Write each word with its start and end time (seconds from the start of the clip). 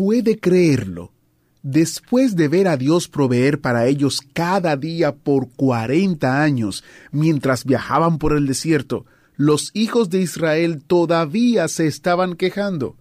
puede 0.00 0.38
creerlo. 0.38 1.12
Después 1.62 2.34
de 2.34 2.48
ver 2.48 2.68
a 2.68 2.78
Dios 2.78 3.06
proveer 3.06 3.60
para 3.60 3.86
ellos 3.86 4.22
cada 4.32 4.74
día 4.74 5.14
por 5.14 5.50
40 5.50 6.42
años 6.42 6.82
mientras 7.12 7.66
viajaban 7.66 8.16
por 8.16 8.32
el 8.32 8.46
desierto, 8.46 9.04
los 9.36 9.70
hijos 9.74 10.08
de 10.08 10.22
Israel 10.22 10.82
todavía 10.86 11.68
se 11.68 11.86
estaban 11.86 12.36
quejando. 12.36 12.96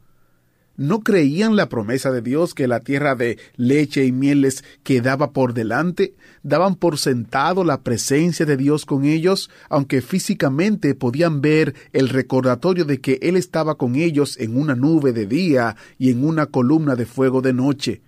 ¿No 0.80 1.02
creían 1.02 1.58
la 1.58 1.68
promesa 1.68 2.10
de 2.10 2.22
Dios 2.22 2.54
que 2.54 2.66
la 2.66 2.80
tierra 2.80 3.14
de 3.14 3.38
leche 3.58 4.06
y 4.06 4.14
miel 4.14 4.40
les 4.40 4.64
quedaba 4.82 5.34
por 5.34 5.54
delante? 5.54 6.16
¿Daban 6.42 6.76
por 6.76 6.98
sentado 6.98 7.66
la 7.66 7.82
presencia 7.82 8.46
de 8.46 8.56
Dios 8.56 8.86
con 8.86 9.04
ellos, 9.04 9.50
aunque 9.68 10.02
físicamente 10.02 10.96
podían 10.96 11.42
ver 11.42 11.76
el 11.92 12.08
recordatorio 12.08 12.86
de 12.86 13.02
que 13.02 13.20
Él 13.22 13.36
estaba 13.36 13.76
con 13.76 13.98
ellos 13.98 14.40
en 14.40 14.56
una 14.56 14.74
nube 14.74 15.12
de 15.12 15.26
día 15.26 15.76
y 15.98 16.12
en 16.12 16.24
una 16.24 16.46
columna 16.46 16.96
de 16.96 17.06
fuego 17.06 17.42
de 17.42 17.52
noche? 17.52 18.02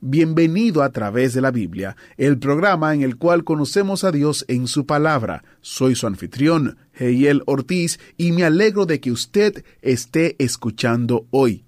Bienvenido 0.00 0.82
a 0.82 0.92
través 0.92 1.34
de 1.34 1.42
la 1.42 1.50
Biblia, 1.50 1.94
el 2.16 2.38
programa 2.38 2.94
en 2.94 3.02
el 3.02 3.18
cual 3.18 3.44
conocemos 3.44 4.04
a 4.04 4.12
Dios 4.12 4.46
en 4.48 4.66
su 4.66 4.86
palabra. 4.86 5.44
Soy 5.60 5.94
su 5.94 6.06
anfitrión, 6.06 6.78
Heiel 6.94 7.42
Ortiz, 7.44 8.00
y 8.16 8.32
me 8.32 8.44
alegro 8.44 8.86
de 8.86 8.98
que 8.98 9.12
usted 9.12 9.62
esté 9.82 10.36
escuchando 10.38 11.26
hoy. 11.30 11.66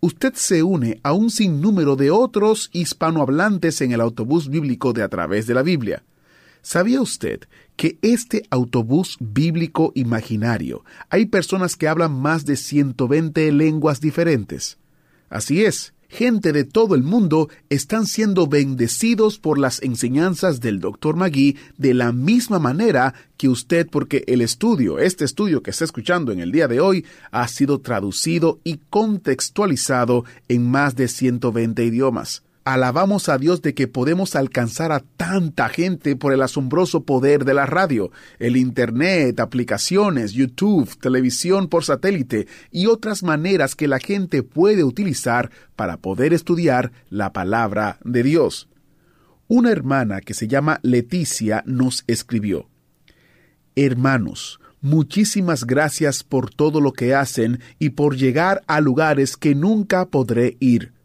Usted 0.00 0.34
se 0.34 0.62
une 0.62 1.00
a 1.02 1.12
un 1.12 1.28
sinnúmero 1.28 1.96
de 1.96 2.12
otros 2.12 2.70
hispanohablantes 2.72 3.80
en 3.80 3.90
el 3.90 4.00
autobús 4.00 4.48
bíblico 4.48 4.92
de 4.92 5.02
a 5.02 5.08
través 5.08 5.48
de 5.48 5.54
la 5.54 5.62
Biblia. 5.62 6.04
¿Sabía 6.62 7.00
usted 7.00 7.40
que 7.74 7.98
este 8.02 8.44
autobús 8.50 9.16
bíblico 9.18 9.90
imaginario 9.96 10.84
hay 11.10 11.26
personas 11.26 11.74
que 11.76 11.88
hablan 11.88 12.12
más 12.12 12.44
de 12.44 12.56
120 12.56 13.50
lenguas 13.50 14.00
diferentes? 14.00 14.78
Así 15.30 15.64
es, 15.64 15.94
gente 16.08 16.52
de 16.52 16.64
todo 16.64 16.94
el 16.94 17.02
mundo 17.02 17.48
están 17.68 18.06
siendo 18.06 18.46
bendecidos 18.46 19.38
por 19.38 19.58
las 19.58 19.82
enseñanzas 19.82 20.60
del 20.60 20.80
Dr. 20.80 21.16
Magui 21.16 21.56
de 21.76 21.94
la 21.94 22.12
misma 22.12 22.58
manera 22.58 23.14
que 23.36 23.48
usted, 23.48 23.86
porque 23.88 24.24
el 24.26 24.40
estudio, 24.40 24.98
este 24.98 25.24
estudio 25.24 25.62
que 25.62 25.70
está 25.70 25.84
escuchando 25.84 26.32
en 26.32 26.40
el 26.40 26.50
día 26.50 26.66
de 26.66 26.80
hoy, 26.80 27.04
ha 27.30 27.46
sido 27.46 27.80
traducido 27.80 28.58
y 28.64 28.80
contextualizado 28.90 30.24
en 30.48 30.70
más 30.70 30.96
de 30.96 31.08
120 31.08 31.84
idiomas. 31.84 32.42
Alabamos 32.70 33.30
a 33.30 33.38
Dios 33.38 33.62
de 33.62 33.72
que 33.72 33.88
podemos 33.88 34.36
alcanzar 34.36 34.92
a 34.92 35.00
tanta 35.00 35.70
gente 35.70 36.16
por 36.16 36.34
el 36.34 36.42
asombroso 36.42 37.02
poder 37.02 37.46
de 37.46 37.54
la 37.54 37.64
radio, 37.64 38.10
el 38.38 38.58
Internet, 38.58 39.40
aplicaciones, 39.40 40.32
YouTube, 40.32 40.94
televisión 41.00 41.68
por 41.68 41.82
satélite 41.84 42.46
y 42.70 42.84
otras 42.84 43.22
maneras 43.22 43.74
que 43.74 43.88
la 43.88 43.98
gente 43.98 44.42
puede 44.42 44.84
utilizar 44.84 45.50
para 45.76 45.96
poder 45.96 46.34
estudiar 46.34 46.92
la 47.08 47.32
palabra 47.32 48.00
de 48.04 48.22
Dios. 48.22 48.68
Una 49.46 49.70
hermana 49.70 50.20
que 50.20 50.34
se 50.34 50.46
llama 50.46 50.78
Leticia 50.82 51.62
nos 51.64 52.04
escribió, 52.06 52.68
Hermanos, 53.76 54.60
muchísimas 54.82 55.64
gracias 55.64 56.22
por 56.22 56.50
todo 56.50 56.82
lo 56.82 56.92
que 56.92 57.14
hacen 57.14 57.60
y 57.78 57.88
por 57.88 58.14
llegar 58.14 58.62
a 58.66 58.82
lugares 58.82 59.38
que 59.38 59.54
nunca 59.54 60.04
podré 60.04 60.58
ir. 60.60 60.97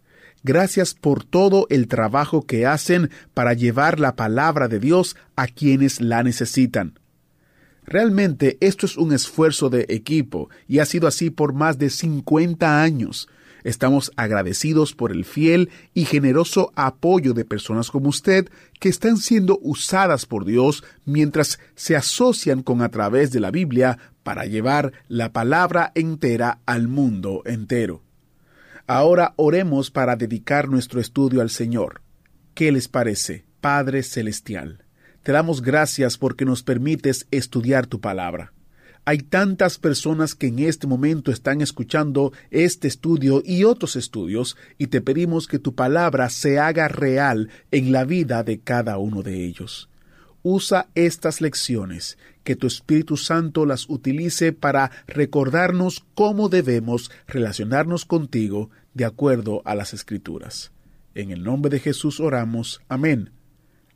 Gracias 0.43 0.93
por 0.93 1.23
todo 1.23 1.67
el 1.69 1.87
trabajo 1.87 2.45
que 2.45 2.65
hacen 2.65 3.09
para 3.33 3.53
llevar 3.53 4.01
la 4.01 4.17
palabra 4.17 4.67
de 4.67 4.79
Dios 4.79 5.15
a 5.37 5.47
quienes 5.47 6.01
la 6.01 6.21
necesitan. 6.21 6.99
Realmente 7.85 8.57
esto 8.59 8.85
es 8.85 8.97
un 8.97 9.13
esfuerzo 9.13 9.69
de 9.69 9.85
equipo 9.89 10.49
y 10.67 10.79
ha 10.79 10.85
sido 10.85 11.07
así 11.07 11.29
por 11.29 11.53
más 11.53 11.77
de 11.77 11.89
50 11.89 12.81
años. 12.81 13.29
Estamos 13.63 14.11
agradecidos 14.17 14.93
por 14.93 15.13
el 15.13 15.23
fiel 15.23 15.69
y 15.93 16.03
generoso 16.03 16.73
apoyo 16.75 17.33
de 17.33 17.45
personas 17.45 17.89
como 17.89 18.09
usted 18.09 18.49
que 18.81 18.89
están 18.89 19.15
siendo 19.15 19.59
usadas 19.61 20.25
por 20.25 20.43
Dios 20.43 20.83
mientras 21.05 21.59
se 21.75 21.95
asocian 21.95 22.63
con 22.63 22.81
a 22.81 22.89
través 22.89 23.31
de 23.31 23.39
la 23.39 23.51
Biblia 23.51 23.97
para 24.23 24.45
llevar 24.45 24.91
la 25.07 25.31
palabra 25.31 25.93
entera 25.95 26.59
al 26.65 26.89
mundo 26.89 27.43
entero. 27.45 28.01
Ahora 28.85 29.33
oremos 29.37 29.91
para 29.91 30.17
dedicar 30.17 30.67
nuestro 30.67 30.99
estudio 30.99 31.41
al 31.41 31.49
Señor. 31.49 32.01
¿Qué 32.53 32.69
les 32.69 32.89
parece, 32.89 33.45
Padre 33.61 34.03
Celestial? 34.03 34.83
Te 35.23 35.31
damos 35.31 35.61
gracias 35.61 36.17
porque 36.17 36.43
nos 36.43 36.63
permites 36.63 37.25
estudiar 37.31 37.87
tu 37.87 38.01
palabra. 38.01 38.51
Hay 39.05 39.19
tantas 39.19 39.77
personas 39.77 40.35
que 40.35 40.47
en 40.47 40.59
este 40.59 40.85
momento 40.85 41.31
están 41.31 41.61
escuchando 41.61 42.33
este 42.51 42.89
estudio 42.89 43.41
y 43.45 43.63
otros 43.63 43.95
estudios 43.95 44.57
y 44.77 44.87
te 44.87 44.99
pedimos 44.99 45.47
que 45.47 45.59
tu 45.59 45.75
palabra 45.75 46.29
se 46.29 46.59
haga 46.59 46.89
real 46.89 47.49
en 47.71 47.93
la 47.93 48.03
vida 48.03 48.43
de 48.43 48.59
cada 48.59 48.97
uno 48.97 49.23
de 49.23 49.45
ellos. 49.45 49.89
Usa 50.43 50.89
estas 50.93 51.39
lecciones, 51.39 52.17
que 52.43 52.55
tu 52.55 52.67
Espíritu 52.67 53.17
Santo 53.17 53.65
las 53.65 53.89
utilice 53.89 54.51
para 54.51 54.91
recordarnos 55.07 56.05
cómo 56.13 56.49
debemos 56.49 57.11
relacionarnos 57.27 58.05
contigo 58.05 58.69
de 58.93 59.05
acuerdo 59.05 59.61
a 59.65 59.73
las 59.73 59.93
Escrituras. 59.93 60.71
En 61.15 61.31
el 61.31 61.43
nombre 61.43 61.69
de 61.69 61.79
Jesús 61.79 62.19
oramos. 62.19 62.81
Amén. 62.89 63.31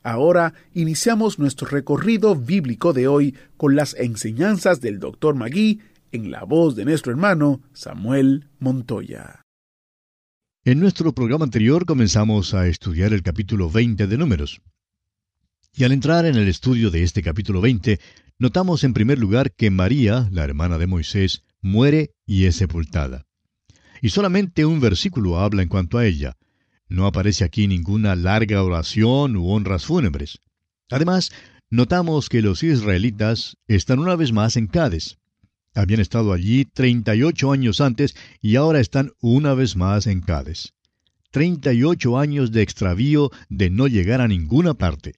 Ahora 0.02 0.54
iniciamos 0.72 1.38
nuestro 1.38 1.68
recorrido 1.68 2.34
bíblico 2.34 2.92
de 2.92 3.08
hoy 3.08 3.36
con 3.56 3.76
las 3.76 3.94
enseñanzas 3.94 4.80
del 4.80 5.00
Dr. 5.00 5.34
Magui 5.34 5.80
en 6.12 6.30
la 6.30 6.44
voz 6.44 6.76
de 6.76 6.86
nuestro 6.86 7.12
hermano 7.12 7.60
Samuel 7.74 8.48
Montoya. 8.58 9.42
En 10.64 10.80
nuestro 10.80 11.12
programa 11.12 11.44
anterior 11.44 11.84
comenzamos 11.84 12.54
a 12.54 12.68
estudiar 12.68 13.12
el 13.12 13.22
capítulo 13.22 13.70
20 13.70 14.06
de 14.06 14.16
Números. 14.18 14.62
Y 15.76 15.84
al 15.84 15.92
entrar 15.92 16.26
en 16.26 16.36
el 16.36 16.48
estudio 16.48 16.90
de 16.90 17.02
este 17.02 17.22
capítulo 17.22 17.60
20, 17.60 18.00
notamos 18.38 18.84
en 18.84 18.94
primer 18.94 19.18
lugar 19.18 19.52
que 19.52 19.70
María, 19.70 20.28
la 20.32 20.44
hermana 20.44 20.78
de 20.78 20.86
Moisés, 20.86 21.44
muere 21.60 22.14
y 22.26 22.46
es 22.46 22.56
sepultada. 22.56 23.26
Y 24.00 24.10
solamente 24.10 24.64
un 24.64 24.80
versículo 24.80 25.38
habla 25.38 25.62
en 25.62 25.68
cuanto 25.68 25.98
a 25.98 26.06
ella. 26.06 26.36
No 26.88 27.06
aparece 27.06 27.44
aquí 27.44 27.66
ninguna 27.66 28.16
larga 28.16 28.62
oración 28.62 29.36
u 29.36 29.50
honras 29.50 29.84
fúnebres. 29.84 30.38
Además, 30.90 31.30
notamos 31.70 32.28
que 32.28 32.42
los 32.42 32.62
israelitas 32.62 33.56
están 33.66 33.98
una 33.98 34.16
vez 34.16 34.32
más 34.32 34.56
en 34.56 34.68
Cádiz. 34.68 35.18
Habían 35.74 36.00
estado 36.00 36.32
allí 36.32 36.64
38 36.64 37.52
años 37.52 37.80
antes 37.80 38.16
y 38.40 38.56
ahora 38.56 38.80
están 38.80 39.12
una 39.20 39.54
vez 39.54 39.76
más 39.76 40.06
en 40.06 40.22
Cádiz. 40.22 40.72
38 41.30 42.18
años 42.18 42.52
de 42.52 42.62
extravío 42.62 43.30
de 43.48 43.68
no 43.68 43.86
llegar 43.86 44.20
a 44.20 44.28
ninguna 44.28 44.74
parte. 44.74 45.14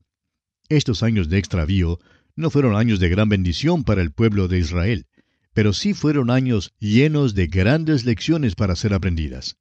Estos 0.70 1.02
años 1.02 1.28
de 1.28 1.36
extravío 1.36 1.98
no 2.36 2.48
fueron 2.48 2.76
años 2.76 3.00
de 3.00 3.08
gran 3.08 3.28
bendición 3.28 3.82
para 3.82 4.02
el 4.02 4.12
pueblo 4.12 4.46
de 4.46 4.60
Israel, 4.60 5.06
pero 5.52 5.72
sí 5.72 5.94
fueron 5.94 6.30
años 6.30 6.72
llenos 6.78 7.34
de 7.34 7.48
grandes 7.48 8.04
lecciones 8.04 8.54
para 8.54 8.76
ser 8.76 8.94
aprendidas. 8.94 9.56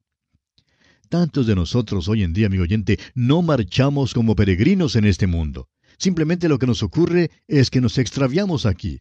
Tantos 1.08 1.48
de 1.48 1.56
nosotros 1.56 2.06
hoy 2.06 2.22
en 2.22 2.32
día, 2.32 2.46
amigo 2.46 2.62
oyente, 2.62 3.00
no 3.16 3.42
marchamos 3.42 4.14
como 4.14 4.36
peregrinos 4.36 4.94
en 4.94 5.04
este 5.04 5.26
mundo. 5.26 5.68
Simplemente 5.98 6.48
lo 6.48 6.60
que 6.60 6.68
nos 6.68 6.84
ocurre 6.84 7.32
es 7.48 7.70
que 7.70 7.80
nos 7.80 7.98
extraviamos 7.98 8.64
aquí. 8.64 9.00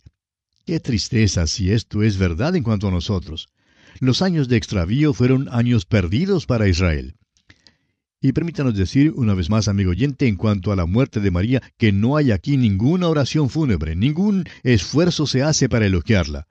Qué 0.66 0.80
tristeza 0.80 1.46
si 1.46 1.72
esto 1.72 2.02
es 2.02 2.18
verdad 2.18 2.56
en 2.56 2.64
cuanto 2.64 2.88
a 2.88 2.92
nosotros. 2.92 3.50
Los 4.00 4.24
años 4.24 4.48
de 4.48 4.58
extravío 4.58 5.14
fueron 5.14 5.48
años 5.52 5.86
perdidos 5.86 6.48
para 6.48 6.68
Israel. 6.68 7.19
Y 8.22 8.34
permítanos 8.34 8.76
decir 8.76 9.14
una 9.16 9.34
vez 9.34 9.50
más, 9.50 9.70
amigo 9.70 9.92
oyente, 9.92 10.28
en 10.28 10.36
cuanto 10.36 10.72
a 10.72 10.76
la 10.76 10.86
muerte 10.86 11.22
de 11.22 11.32
María, 11.32 11.62
que 11.78 11.94
no 11.94 12.18
hay 12.18 12.32
aquí 12.32 12.58
ninguna 12.58 13.08
oración 13.08 13.50
fúnebre, 13.50 13.96
ningún 13.96 14.44
esfuerzo 14.64 15.26
se 15.26 15.42
hace 15.42 15.70
para 15.70 15.86
elogiarla. 15.86 16.48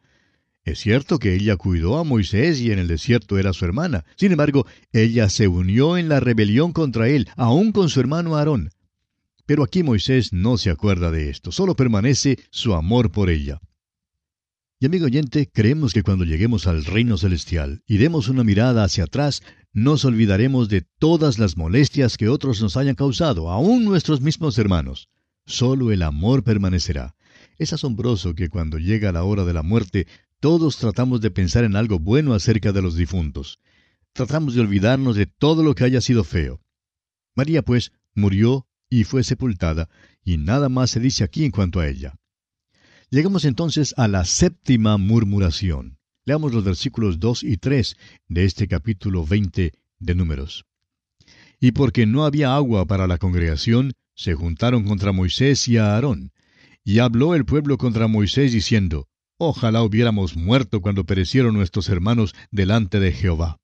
Es 0.65 0.81
cierto 0.81 1.19
que 1.19 1.35
ella 1.35 1.57
cuidó 1.57 1.99
a 1.99 2.05
Moisés 2.05 2.61
y 2.61 2.73
en 2.73 2.79
el 2.79 2.89
desierto 2.89 3.39
era 3.39 3.53
su 3.53 3.65
hermana. 3.65 4.05
Sin 4.17 4.33
embargo, 4.33 4.67
ella 4.93 5.29
se 5.29 5.49
unió 5.49 5.99
en 5.99 6.09
la 6.09 6.21
rebelión 6.21 6.73
contra 6.73 7.09
él, 7.09 7.29
aun 7.37 7.73
con 7.73 7.91
su 7.91 8.01
hermano 8.01 8.37
Aarón. 8.37 8.71
Pero 9.45 9.63
aquí 9.63 9.83
Moisés 9.83 10.33
no 10.33 10.59
se 10.59 10.71
acuerda 10.71 11.11
de 11.11 11.31
esto, 11.31 11.53
solo 11.53 11.75
permanece 11.75 12.39
su 12.51 12.75
amor 12.75 13.11
por 13.11 13.31
ella. 13.31 13.61
Y 14.81 14.87
amigo 14.87 15.07
oyente, 15.07 15.51
creemos 15.53 15.93
que 15.93 16.05
cuando 16.05 16.25
lleguemos 16.25 16.67
al 16.67 16.85
reino 16.85 17.19
celestial 17.19 17.83
y 17.87 17.97
demos 17.97 18.29
una 18.29 18.45
mirada 18.45 18.85
hacia 18.85 19.05
atrás, 19.05 19.43
nos 19.73 20.05
olvidaremos 20.05 20.69
de 20.69 20.83
todas 20.99 21.39
las 21.39 21.57
molestias 21.57 22.17
que 22.17 22.29
otros 22.29 22.61
nos 22.63 22.77
hayan 22.77 22.95
causado, 22.95 23.51
aun 23.51 23.85
nuestros 23.85 24.21
mismos 24.21 24.59
hermanos. 24.59 25.09
Solo 25.47 25.93
el 25.93 26.03
amor 26.03 26.43
permanecerá. 26.45 27.15
Es 27.59 27.73
asombroso 27.73 28.35
que 28.35 28.49
cuando 28.49 28.79
llega 28.79 29.13
la 29.13 29.25
hora 29.25 29.45
de 29.45 29.53
la 29.53 29.63
muerte, 29.63 30.07
todos 30.41 30.77
tratamos 30.79 31.21
de 31.21 31.31
pensar 31.31 31.65
en 31.65 31.77
algo 31.77 31.99
bueno 31.99 32.35
acerca 32.35 32.73
de 32.73 32.83
los 32.83 32.95
difuntos. 32.95 33.59
Tratamos 34.13 34.55
de 34.55 34.61
olvidarnos 34.61 35.17
de 35.17 35.27
todo 35.27 35.63
lo 35.63 35.75
que 35.75 35.85
haya 35.85 36.01
sido 36.01 36.25
feo. 36.25 36.61
María, 37.35 37.63
pues, 37.63 37.93
murió 38.15 38.67
y 38.91 39.05
fue 39.05 39.23
sepultada, 39.23 39.89
y 40.25 40.39
nada 40.39 40.69
más 40.69 40.91
se 40.91 41.01
dice 41.01 41.25
aquí 41.25 41.45
en 41.45 41.51
cuanto 41.51 41.81
a 41.81 41.89
ella. 41.89 42.15
Llegamos 43.11 43.45
entonces 43.45 43.95
a 43.97 44.09
la 44.09 44.25
séptima 44.25 44.97
murmuración. 44.97 45.98
Leamos 46.29 46.53
los 46.53 46.63
versículos 46.63 47.19
2 47.21 47.43
y 47.43 47.57
3 47.57 47.97
de 48.29 48.45
este 48.45 48.69
capítulo 48.69 49.25
20 49.25 49.73
de 49.99 50.15
Números. 50.15 50.67
Y 51.59 51.73
porque 51.73 52.05
no 52.05 52.27
había 52.27 52.55
agua 52.55 52.85
para 52.85 53.07
la 53.07 53.17
congregación, 53.17 53.95
se 54.15 54.35
juntaron 54.35 54.85
contra 54.85 55.13
Moisés 55.13 55.67
y 55.69 55.79
a 55.79 55.95
Aarón. 55.95 56.33
Y 56.85 56.99
habló 56.99 57.35
el 57.35 57.47
pueblo 57.47 57.79
contra 57.79 58.09
Moisés 58.09 58.53
diciendo, 58.53 59.09
Ojalá 59.39 59.83
hubiéramos 59.83 60.37
muerto 60.37 60.83
cuando 60.83 61.05
perecieron 61.05 61.55
nuestros 61.55 61.89
hermanos 61.89 62.35
delante 62.51 63.01
de 63.01 63.13
Jehová. 63.13 63.57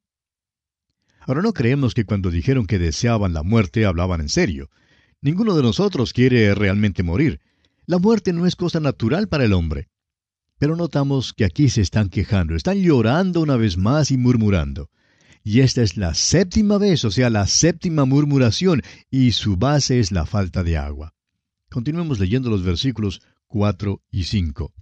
Ahora 1.21 1.43
no 1.43 1.53
creemos 1.53 1.93
que 1.93 2.07
cuando 2.07 2.31
dijeron 2.31 2.67
que 2.67 2.79
deseaban 2.79 3.35
la 3.35 3.43
muerte 3.43 3.85
hablaban 3.85 4.23
en 4.23 4.31
serio. 4.31 4.71
Ninguno 5.21 5.55
de 5.55 5.63
nosotros 5.63 6.15
quiere 6.15 6.55
realmente 6.55 7.03
morir. 7.03 7.43
La 7.85 7.99
muerte 7.99 8.33
no 8.33 8.47
es 8.47 8.57
cosa 8.57 8.81
natural 8.81 9.29
para 9.29 9.45
el 9.45 9.53
hombre. 9.53 9.91
Pero 10.59 10.77
notamos 10.77 11.33
que 11.33 11.45
aquí 11.45 11.69
se 11.69 11.81
están 11.81 12.09
quejando, 12.09 12.55
están 12.55 12.79
llorando 12.81 13.41
una 13.41 13.57
vez 13.57 13.77
más 13.77 14.11
y 14.11 14.17
murmurando. 14.17 14.91
Y 15.43 15.61
esta 15.61 15.83
es 15.83 15.97
la 15.97 16.15
séptima 16.15 16.79
vez, 16.79 17.05
o 17.05 17.11
sea, 17.11 17.29
la 17.29 17.47
séptima 17.47 18.07
murmuración, 18.07 18.83
y 19.11 19.33
su 19.33 19.57
base 19.57 20.01
es 20.01 20.11
la 20.11 20.25
falta 20.25 20.63
de 20.63 20.79
agua. 20.79 21.13
Continuemos 21.69 22.19
leyendo 22.19 22.49
los 22.49 22.63
versículos 22.63 23.21
4 23.49 24.01
y 24.11 24.25
5. 24.25 24.73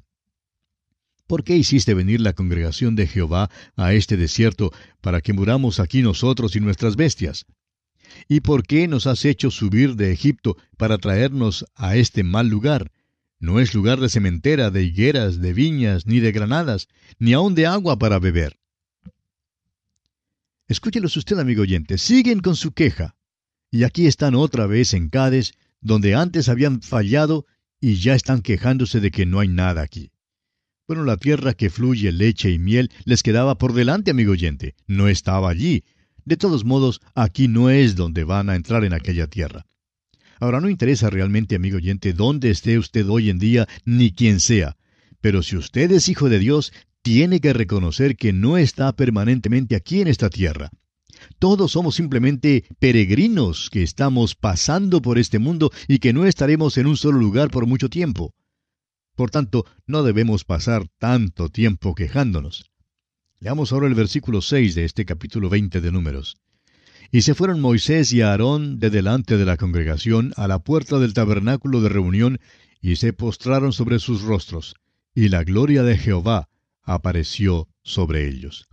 ¿Por 1.26 1.44
qué 1.44 1.56
hiciste 1.56 1.94
venir 1.94 2.20
la 2.20 2.34
congregación 2.34 2.94
de 2.94 3.06
Jehová 3.06 3.50
a 3.74 3.92
este 3.94 4.16
desierto 4.16 4.70
para 5.00 5.20
que 5.20 5.32
muramos 5.32 5.80
aquí 5.80 6.02
nosotros 6.02 6.54
y 6.54 6.60
nuestras 6.60 6.94
bestias? 6.94 7.46
¿Y 8.28 8.40
por 8.40 8.64
qué 8.64 8.86
nos 8.86 9.06
has 9.06 9.24
hecho 9.24 9.50
subir 9.50 9.96
de 9.96 10.12
Egipto 10.12 10.56
para 10.76 10.98
traernos 10.98 11.64
a 11.74 11.96
este 11.96 12.22
mal 12.22 12.48
lugar? 12.48 12.92
No 13.42 13.58
es 13.58 13.74
lugar 13.74 13.98
de 13.98 14.08
cementera, 14.08 14.70
de 14.70 14.84
higueras, 14.84 15.40
de 15.40 15.52
viñas, 15.52 16.06
ni 16.06 16.20
de 16.20 16.30
granadas, 16.30 16.86
ni 17.18 17.32
aun 17.32 17.56
de 17.56 17.66
agua 17.66 17.98
para 17.98 18.20
beber. 18.20 18.60
Escúchelos 20.68 21.16
usted, 21.16 21.36
amigo 21.40 21.62
oyente, 21.62 21.98
siguen 21.98 22.38
con 22.38 22.54
su 22.54 22.70
queja. 22.70 23.16
Y 23.68 23.82
aquí 23.82 24.06
están 24.06 24.36
otra 24.36 24.68
vez 24.68 24.94
en 24.94 25.08
Cádiz, 25.08 25.54
donde 25.80 26.14
antes 26.14 26.48
habían 26.48 26.82
fallado 26.82 27.44
y 27.80 27.96
ya 27.96 28.14
están 28.14 28.42
quejándose 28.42 29.00
de 29.00 29.10
que 29.10 29.26
no 29.26 29.40
hay 29.40 29.48
nada 29.48 29.82
aquí. 29.82 30.12
Bueno, 30.86 31.02
la 31.02 31.16
tierra 31.16 31.54
que 31.54 31.68
fluye 31.68 32.12
leche 32.12 32.48
y 32.48 32.60
miel 32.60 32.92
les 33.04 33.24
quedaba 33.24 33.58
por 33.58 33.72
delante, 33.72 34.12
amigo 34.12 34.30
oyente. 34.30 34.76
No 34.86 35.08
estaba 35.08 35.50
allí, 35.50 35.82
de 36.24 36.36
todos 36.36 36.64
modos, 36.64 37.00
aquí 37.16 37.48
no 37.48 37.70
es 37.70 37.96
donde 37.96 38.22
van 38.22 38.50
a 38.50 38.54
entrar 38.54 38.84
en 38.84 38.92
aquella 38.92 39.26
tierra. 39.26 39.66
Ahora 40.42 40.60
no 40.60 40.68
interesa 40.68 41.08
realmente, 41.08 41.54
amigo 41.54 41.76
oyente, 41.76 42.12
dónde 42.14 42.50
esté 42.50 42.76
usted 42.76 43.08
hoy 43.08 43.30
en 43.30 43.38
día, 43.38 43.68
ni 43.84 44.10
quién 44.10 44.40
sea. 44.40 44.76
Pero 45.20 45.40
si 45.40 45.56
usted 45.56 45.92
es 45.92 46.08
hijo 46.08 46.28
de 46.28 46.40
Dios, 46.40 46.72
tiene 47.00 47.38
que 47.38 47.52
reconocer 47.52 48.16
que 48.16 48.32
no 48.32 48.58
está 48.58 48.92
permanentemente 48.96 49.76
aquí 49.76 50.00
en 50.00 50.08
esta 50.08 50.30
tierra. 50.30 50.70
Todos 51.38 51.70
somos 51.70 51.94
simplemente 51.94 52.64
peregrinos 52.80 53.70
que 53.70 53.84
estamos 53.84 54.34
pasando 54.34 55.00
por 55.00 55.16
este 55.16 55.38
mundo 55.38 55.70
y 55.86 56.00
que 56.00 56.12
no 56.12 56.26
estaremos 56.26 56.76
en 56.76 56.88
un 56.88 56.96
solo 56.96 57.20
lugar 57.20 57.48
por 57.52 57.68
mucho 57.68 57.88
tiempo. 57.88 58.34
Por 59.14 59.30
tanto, 59.30 59.64
no 59.86 60.02
debemos 60.02 60.42
pasar 60.42 60.88
tanto 60.98 61.50
tiempo 61.50 61.94
quejándonos. 61.94 62.68
Leamos 63.38 63.72
ahora 63.72 63.86
el 63.86 63.94
versículo 63.94 64.42
6 64.42 64.74
de 64.74 64.86
este 64.86 65.04
capítulo 65.04 65.48
20 65.48 65.80
de 65.80 65.92
Números. 65.92 66.41
Y 67.14 67.22
se 67.22 67.34
fueron 67.34 67.60
Moisés 67.60 68.10
y 68.14 68.22
Aarón 68.22 68.78
de 68.78 68.88
delante 68.88 69.36
de 69.36 69.44
la 69.44 69.58
congregación 69.58 70.32
a 70.36 70.48
la 70.48 70.60
puerta 70.60 70.98
del 70.98 71.12
tabernáculo 71.12 71.82
de 71.82 71.90
reunión, 71.90 72.40
y 72.80 72.96
se 72.96 73.12
postraron 73.12 73.74
sobre 73.74 73.98
sus 73.98 74.22
rostros, 74.22 74.74
y 75.14 75.28
la 75.28 75.44
gloria 75.44 75.82
de 75.82 75.98
Jehová 75.98 76.48
apareció 76.82 77.68
sobre 77.82 78.26
ellos. 78.26 78.66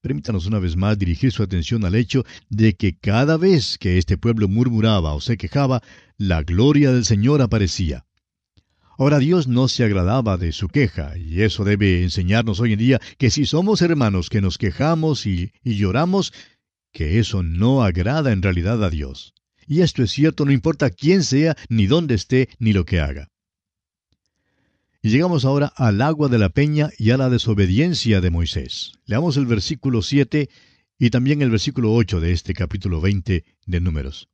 Permítanos 0.00 0.46
una 0.46 0.60
vez 0.60 0.76
más 0.76 0.98
dirigir 0.98 1.30
su 1.30 1.42
atención 1.42 1.84
al 1.84 1.94
hecho 1.94 2.24
de 2.48 2.74
que 2.74 2.96
cada 2.96 3.36
vez 3.36 3.76
que 3.76 3.98
este 3.98 4.16
pueblo 4.16 4.48
murmuraba 4.48 5.12
o 5.12 5.20
se 5.20 5.36
quejaba, 5.36 5.82
la 6.16 6.42
gloria 6.42 6.90
del 6.90 7.04
Señor 7.04 7.42
aparecía. 7.42 8.06
Ahora 8.96 9.18
Dios 9.18 9.46
no 9.46 9.68
se 9.68 9.84
agradaba 9.84 10.38
de 10.38 10.52
su 10.52 10.68
queja, 10.68 11.18
y 11.18 11.42
eso 11.42 11.64
debe 11.64 12.02
enseñarnos 12.02 12.60
hoy 12.60 12.72
en 12.72 12.78
día 12.78 13.00
que 13.18 13.28
si 13.28 13.44
somos 13.44 13.82
hermanos 13.82 14.30
que 14.30 14.40
nos 14.40 14.56
quejamos 14.56 15.26
y, 15.26 15.52
y 15.62 15.76
lloramos, 15.76 16.32
que 16.92 17.18
eso 17.18 17.42
no 17.42 17.82
agrada 17.82 18.32
en 18.32 18.42
realidad 18.42 18.82
a 18.84 18.90
Dios. 18.90 19.34
Y 19.66 19.82
esto 19.82 20.02
es 20.02 20.10
cierto 20.10 20.44
no 20.44 20.52
importa 20.52 20.90
quién 20.90 21.22
sea, 21.22 21.56
ni 21.68 21.86
dónde 21.86 22.14
esté, 22.14 22.48
ni 22.58 22.72
lo 22.72 22.84
que 22.84 23.00
haga. 23.00 23.28
Y 25.02 25.10
llegamos 25.10 25.44
ahora 25.44 25.72
al 25.76 26.02
agua 26.02 26.28
de 26.28 26.38
la 26.38 26.50
peña 26.50 26.90
y 26.98 27.10
a 27.10 27.16
la 27.16 27.30
desobediencia 27.30 28.20
de 28.20 28.30
Moisés. 28.30 28.92
Leamos 29.06 29.36
el 29.36 29.46
versículo 29.46 30.02
7 30.02 30.50
y 30.98 31.10
también 31.10 31.40
el 31.40 31.50
versículo 31.50 31.94
8 31.94 32.20
de 32.20 32.32
este 32.32 32.52
capítulo 32.52 33.00
20 33.00 33.44
de 33.66 33.80
Números. 33.80 34.28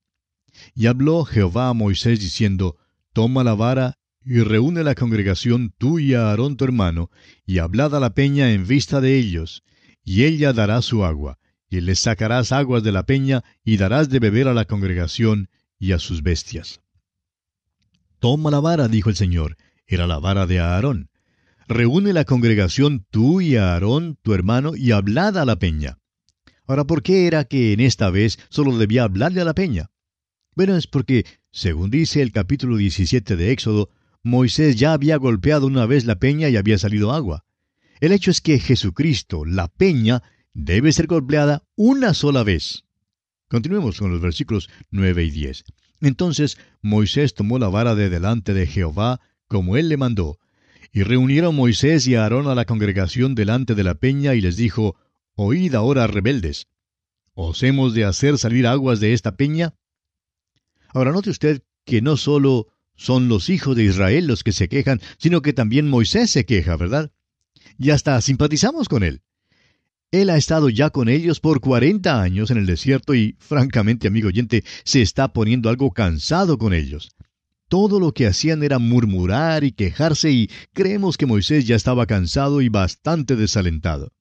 Y 0.74 0.86
habló 0.86 1.24
Jehová 1.24 1.68
a 1.68 1.74
Moisés 1.74 2.18
diciendo, 2.18 2.76
Toma 3.12 3.44
la 3.44 3.54
vara 3.54 3.94
y 4.24 4.40
reúne 4.40 4.82
la 4.82 4.96
congregación 4.96 5.72
tú 5.78 6.00
y 6.00 6.14
a 6.14 6.30
Aarón 6.30 6.56
tu 6.56 6.64
hermano, 6.64 7.10
y 7.46 7.58
hablad 7.58 7.94
a 7.94 8.00
la 8.00 8.14
peña 8.14 8.52
en 8.52 8.66
vista 8.66 9.00
de 9.00 9.16
ellos, 9.16 9.62
y 10.02 10.24
ella 10.24 10.52
dará 10.52 10.82
su 10.82 11.04
agua, 11.04 11.38
y 11.68 11.80
les 11.80 11.98
sacarás 11.98 12.52
aguas 12.52 12.82
de 12.82 12.92
la 12.92 13.04
peña, 13.04 13.44
y 13.64 13.76
darás 13.76 14.08
de 14.08 14.18
beber 14.18 14.48
a 14.48 14.54
la 14.54 14.64
congregación 14.64 15.48
y 15.78 15.92
a 15.92 15.98
sus 15.98 16.22
bestias. 16.22 16.80
Toma 18.18 18.50
la 18.50 18.60
vara, 18.60 18.88
dijo 18.88 19.10
el 19.10 19.16
Señor, 19.16 19.56
era 19.86 20.06
la 20.06 20.18
vara 20.18 20.46
de 20.46 20.60
Aarón. 20.60 21.10
Reúne 21.68 22.12
la 22.12 22.24
congregación 22.24 23.04
tú 23.10 23.40
y 23.40 23.56
Aarón, 23.56 24.18
tu 24.22 24.34
hermano, 24.34 24.76
y 24.76 24.92
hablad 24.92 25.36
a 25.36 25.44
la 25.44 25.56
peña. 25.56 25.98
Ahora, 26.66 26.84
¿por 26.84 27.02
qué 27.02 27.26
era 27.26 27.44
que 27.44 27.72
en 27.72 27.80
esta 27.80 28.10
vez 28.10 28.38
solo 28.48 28.76
debía 28.78 29.04
hablarle 29.04 29.40
a 29.40 29.44
la 29.44 29.54
peña? 29.54 29.90
Bueno, 30.54 30.76
es 30.76 30.86
porque, 30.86 31.26
según 31.52 31.90
dice 31.90 32.22
el 32.22 32.32
capítulo 32.32 32.76
17 32.76 33.36
de 33.36 33.52
Éxodo, 33.52 33.90
Moisés 34.22 34.76
ya 34.76 34.92
había 34.92 35.16
golpeado 35.16 35.66
una 35.66 35.86
vez 35.86 36.04
la 36.04 36.18
peña 36.18 36.48
y 36.48 36.56
había 36.56 36.78
salido 36.78 37.12
agua. 37.12 37.44
El 38.00 38.12
hecho 38.12 38.30
es 38.30 38.40
que 38.40 38.58
Jesucristo, 38.58 39.44
la 39.44 39.68
peña, 39.68 40.22
debe 40.56 40.90
ser 40.92 41.06
golpeada 41.06 41.64
una 41.76 42.14
sola 42.14 42.42
vez. 42.42 42.84
Continuemos 43.48 43.98
con 43.98 44.10
los 44.10 44.22
versículos 44.22 44.70
9 44.90 45.24
y 45.24 45.30
10. 45.30 45.64
Entonces 46.00 46.56
Moisés 46.80 47.34
tomó 47.34 47.58
la 47.58 47.68
vara 47.68 47.94
de 47.94 48.08
delante 48.08 48.54
de 48.54 48.66
Jehová, 48.66 49.20
como 49.48 49.76
él 49.76 49.90
le 49.90 49.98
mandó, 49.98 50.38
y 50.92 51.02
reunieron 51.02 51.54
Moisés 51.54 52.06
y 52.06 52.14
Aarón 52.14 52.48
a 52.48 52.54
la 52.54 52.64
congregación 52.64 53.34
delante 53.34 53.74
de 53.74 53.84
la 53.84 53.96
peña 53.96 54.34
y 54.34 54.40
les 54.40 54.56
dijo, 54.56 54.96
Oíd 55.34 55.74
ahora, 55.74 56.06
rebeldes, 56.06 56.68
¿os 57.34 57.62
hemos 57.62 57.92
de 57.92 58.04
hacer 58.04 58.38
salir 58.38 58.66
aguas 58.66 58.98
de 58.98 59.12
esta 59.12 59.36
peña? 59.36 59.74
Ahora 60.88 61.12
note 61.12 61.28
usted 61.28 61.62
que 61.84 62.00
no 62.00 62.16
solo 62.16 62.68
son 62.94 63.28
los 63.28 63.50
hijos 63.50 63.76
de 63.76 63.84
Israel 63.84 64.26
los 64.26 64.42
que 64.42 64.52
se 64.52 64.70
quejan, 64.70 65.02
sino 65.18 65.42
que 65.42 65.52
también 65.52 65.90
Moisés 65.90 66.30
se 66.30 66.46
queja, 66.46 66.78
¿verdad? 66.78 67.12
Y 67.78 67.90
hasta 67.90 68.18
simpatizamos 68.22 68.88
con 68.88 69.02
él. 69.02 69.22
Él 70.16 70.30
ha 70.30 70.38
estado 70.38 70.70
ya 70.70 70.88
con 70.88 71.10
ellos 71.10 71.40
por 71.40 71.60
cuarenta 71.60 72.22
años 72.22 72.50
en 72.50 72.56
el 72.56 72.64
desierto 72.64 73.14
y, 73.14 73.36
francamente, 73.38 74.08
amigo 74.08 74.28
oyente, 74.28 74.64
se 74.82 75.02
está 75.02 75.34
poniendo 75.34 75.68
algo 75.68 75.90
cansado 75.90 76.56
con 76.56 76.72
ellos. 76.72 77.10
Todo 77.68 78.00
lo 78.00 78.12
que 78.12 78.26
hacían 78.26 78.62
era 78.62 78.78
murmurar 78.78 79.62
y 79.62 79.72
quejarse 79.72 80.30
y 80.30 80.48
creemos 80.72 81.18
que 81.18 81.26
Moisés 81.26 81.66
ya 81.66 81.76
estaba 81.76 82.06
cansado 82.06 82.62
y 82.62 82.70
bastante 82.70 83.36
desalentado. 83.36 84.14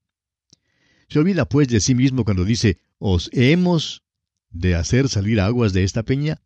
Se 1.08 1.20
olvida 1.20 1.48
pues 1.48 1.70
de 1.70 1.80
sí 1.80 1.96
mismo 1.96 2.26
cuando 2.26 2.44
dice, 2.44 2.82
¿os 2.98 3.30
hemos 3.32 4.04
de 4.50 4.76
hacer 4.76 5.08
salir 5.08 5.40
aguas 5.40 5.72
de 5.72 5.86
esta 5.86 6.04
peña? 6.04 6.42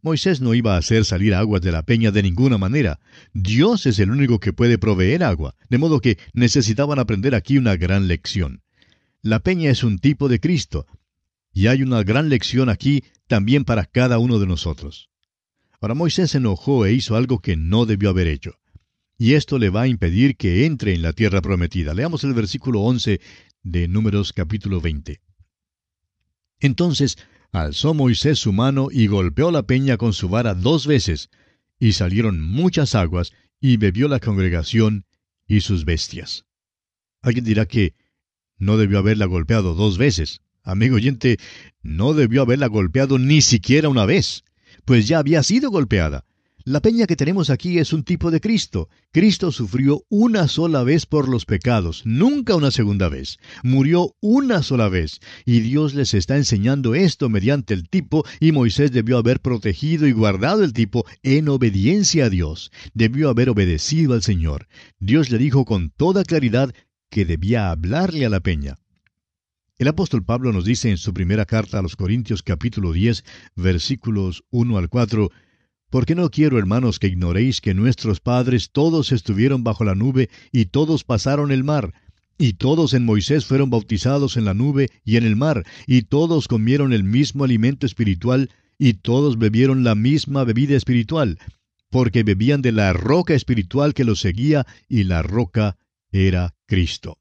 Moisés 0.00 0.40
no 0.40 0.54
iba 0.54 0.76
a 0.76 0.78
hacer 0.78 1.04
salir 1.04 1.34
aguas 1.34 1.60
de 1.60 1.72
la 1.72 1.82
peña 1.82 2.10
de 2.10 2.22
ninguna 2.22 2.56
manera. 2.56 3.00
Dios 3.34 3.84
es 3.84 3.98
el 3.98 4.10
único 4.10 4.40
que 4.40 4.54
puede 4.54 4.78
proveer 4.78 5.24
agua, 5.24 5.56
de 5.68 5.76
modo 5.76 6.00
que 6.00 6.16
necesitaban 6.32 6.98
aprender 6.98 7.34
aquí 7.34 7.58
una 7.58 7.76
gran 7.76 8.08
lección. 8.08 8.62
La 9.22 9.40
peña 9.40 9.70
es 9.70 9.82
un 9.82 9.98
tipo 9.98 10.28
de 10.28 10.40
Cristo, 10.40 10.86
y 11.52 11.66
hay 11.66 11.82
una 11.82 12.02
gran 12.02 12.28
lección 12.28 12.68
aquí 12.68 13.02
también 13.26 13.64
para 13.64 13.84
cada 13.84 14.18
uno 14.18 14.38
de 14.38 14.46
nosotros. 14.46 15.10
Ahora 15.80 15.94
Moisés 15.94 16.32
se 16.32 16.38
enojó 16.38 16.86
e 16.86 16.92
hizo 16.92 17.16
algo 17.16 17.40
que 17.40 17.56
no 17.56 17.86
debió 17.86 18.10
haber 18.10 18.28
hecho. 18.28 18.58
y 19.18 19.34
esto 19.34 19.58
le 19.58 19.68
va 19.68 19.82
a 19.82 19.88
impedir 19.88 20.36
que 20.36 20.64
entre 20.64 20.94
en 20.94 21.02
la 21.02 21.12
tierra 21.12 21.42
prometida. 21.42 21.92
Leamos 21.92 22.22
el 22.22 22.34
versículo 22.34 22.82
11 22.82 23.20
de 23.64 23.88
Números 23.88 24.32
capítulo 24.32 24.80
20. 24.80 25.20
Entonces 26.60 27.18
alzó 27.50 27.94
Moisés 27.94 28.38
su 28.38 28.52
mano 28.52 28.88
y 28.92 29.08
golpeó 29.08 29.50
la 29.50 29.64
peña 29.64 29.96
con 29.96 30.12
su 30.12 30.28
vara 30.28 30.54
dos 30.54 30.86
veces, 30.86 31.30
y 31.80 31.92
salieron 31.92 32.40
muchas 32.40 32.94
aguas, 32.94 33.32
y 33.60 33.76
bebió 33.76 34.06
la 34.06 34.20
congregación 34.20 35.04
y 35.48 35.62
sus 35.62 35.84
bestias. 35.84 36.44
Alguien 37.20 37.44
dirá 37.44 37.66
que 37.66 37.94
no 38.58 38.76
debió 38.76 38.98
haberla 38.98 39.26
golpeado 39.26 39.74
dos 39.74 39.98
veces. 39.98 40.40
Amigo 40.62 40.96
oyente, 40.96 41.38
no 41.82 42.12
debió 42.12 42.42
haberla 42.42 42.66
golpeado 42.66 43.18
ni 43.18 43.40
siquiera 43.40 43.88
una 43.88 44.04
vez, 44.04 44.44
pues 44.84 45.08
ya 45.08 45.18
había 45.18 45.42
sido 45.42 45.70
golpeada. 45.70 46.24
La 46.68 46.80
peña 46.80 47.06
que 47.06 47.16
tenemos 47.16 47.48
aquí 47.48 47.78
es 47.78 47.94
un 47.94 48.02
tipo 48.02 48.30
de 48.30 48.42
Cristo. 48.42 48.90
Cristo 49.10 49.52
sufrió 49.52 50.04
una 50.10 50.48
sola 50.48 50.82
vez 50.82 51.06
por 51.06 51.26
los 51.26 51.46
pecados, 51.46 52.02
nunca 52.04 52.56
una 52.56 52.70
segunda 52.70 53.08
vez. 53.08 53.38
Murió 53.62 54.14
una 54.20 54.62
sola 54.62 54.90
vez. 54.90 55.20
Y 55.46 55.60
Dios 55.60 55.94
les 55.94 56.12
está 56.12 56.36
enseñando 56.36 56.94
esto 56.94 57.30
mediante 57.30 57.72
el 57.72 57.88
tipo, 57.88 58.26
y 58.38 58.52
Moisés 58.52 58.92
debió 58.92 59.16
haber 59.16 59.40
protegido 59.40 60.06
y 60.06 60.12
guardado 60.12 60.62
el 60.62 60.74
tipo 60.74 61.06
en 61.22 61.48
obediencia 61.48 62.26
a 62.26 62.28
Dios. 62.28 62.70
Debió 62.92 63.30
haber 63.30 63.48
obedecido 63.48 64.12
al 64.12 64.22
Señor. 64.22 64.68
Dios 64.98 65.30
le 65.30 65.38
dijo 65.38 65.64
con 65.64 65.88
toda 65.88 66.22
claridad 66.22 66.74
que 67.10 67.24
debía 67.24 67.70
hablarle 67.70 68.26
a 68.26 68.30
la 68.30 68.40
peña. 68.40 68.76
El 69.78 69.88
apóstol 69.88 70.24
Pablo 70.24 70.52
nos 70.52 70.64
dice 70.64 70.90
en 70.90 70.96
su 70.96 71.14
primera 71.14 71.46
carta 71.46 71.78
a 71.78 71.82
los 71.82 71.94
Corintios 71.94 72.42
capítulo 72.42 72.92
10, 72.92 73.24
versículos 73.54 74.44
1 74.50 74.76
al 74.76 74.88
4, 74.88 75.30
porque 75.90 76.14
no 76.14 76.30
quiero, 76.30 76.58
hermanos, 76.58 76.98
que 76.98 77.06
ignoréis 77.06 77.60
que 77.60 77.74
nuestros 77.74 78.20
padres 78.20 78.70
todos 78.72 79.12
estuvieron 79.12 79.64
bajo 79.64 79.84
la 79.84 79.94
nube 79.94 80.28
y 80.52 80.66
todos 80.66 81.04
pasaron 81.04 81.50
el 81.52 81.64
mar, 81.64 81.94
y 82.36 82.54
todos 82.54 82.92
en 82.92 83.04
Moisés 83.04 83.46
fueron 83.46 83.70
bautizados 83.70 84.36
en 84.36 84.44
la 84.44 84.54
nube 84.54 84.90
y 85.04 85.16
en 85.16 85.24
el 85.24 85.36
mar, 85.36 85.64
y 85.86 86.02
todos 86.02 86.48
comieron 86.48 86.92
el 86.92 87.04
mismo 87.04 87.44
alimento 87.44 87.86
espiritual, 87.86 88.50
y 88.78 88.94
todos 88.94 89.38
bebieron 89.38 89.82
la 89.82 89.94
misma 89.94 90.44
bebida 90.44 90.76
espiritual, 90.76 91.38
porque 91.90 92.22
bebían 92.22 92.62
de 92.62 92.72
la 92.72 92.92
roca 92.92 93.34
espiritual 93.34 93.94
que 93.94 94.04
los 94.04 94.20
seguía, 94.20 94.66
y 94.88 95.04
la 95.04 95.22
roca 95.22 95.76
era 96.10 96.54
Cristo. 96.66 97.18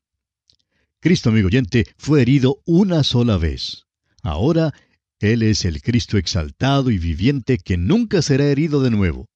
Cristo, 1.00 1.30
amigo 1.30 1.48
oyente, 1.48 1.86
fue 1.98 2.22
herido 2.22 2.62
una 2.66 3.04
sola 3.04 3.38
vez. 3.38 3.86
Ahora 4.24 4.74
él 5.20 5.42
es 5.42 5.66
el 5.66 5.82
Cristo 5.82 6.18
exaltado 6.18 6.92
y 6.92 6.98
viviente 6.98 7.58
que 7.58 7.78
nunca 7.78 8.22
será 8.22 8.46
herido 8.46 8.82
de 8.82 8.92
nuevo. 8.92 9.30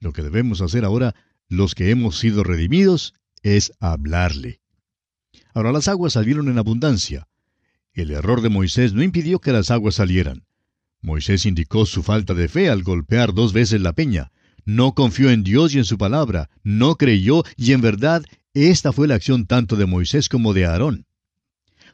Lo 0.00 0.12
que 0.12 0.22
debemos 0.22 0.60
hacer 0.60 0.84
ahora, 0.84 1.14
los 1.48 1.74
que 1.74 1.90
hemos 1.90 2.18
sido 2.18 2.44
redimidos, 2.44 3.14
es 3.42 3.72
hablarle. 3.78 4.60
Ahora 5.54 5.72
las 5.72 5.88
aguas 5.88 6.14
salieron 6.14 6.48
en 6.48 6.58
abundancia. 6.58 7.28
El 7.92 8.10
error 8.10 8.40
de 8.40 8.48
Moisés 8.48 8.92
no 8.92 9.02
impidió 9.02 9.38
que 9.38 9.52
las 9.52 9.70
aguas 9.70 9.96
salieran. 9.96 10.46
Moisés 11.00 11.46
indicó 11.46 11.86
su 11.86 12.02
falta 12.02 12.34
de 12.34 12.48
fe 12.48 12.68
al 12.68 12.82
golpear 12.82 13.32
dos 13.32 13.52
veces 13.52 13.80
la 13.80 13.92
peña. 13.92 14.32
No 14.66 14.94
confió 14.94 15.30
en 15.30 15.44
Dios 15.44 15.74
y 15.74 15.78
en 15.78 15.84
su 15.84 15.96
palabra, 15.96 16.50
no 16.64 16.96
creyó 16.96 17.44
y 17.56 17.72
en 17.72 17.80
verdad 17.80 18.24
esta 18.52 18.92
fue 18.92 19.06
la 19.06 19.14
acción 19.14 19.46
tanto 19.46 19.76
de 19.76 19.86
Moisés 19.86 20.28
como 20.28 20.54
de 20.54 20.66
Aarón. 20.66 21.06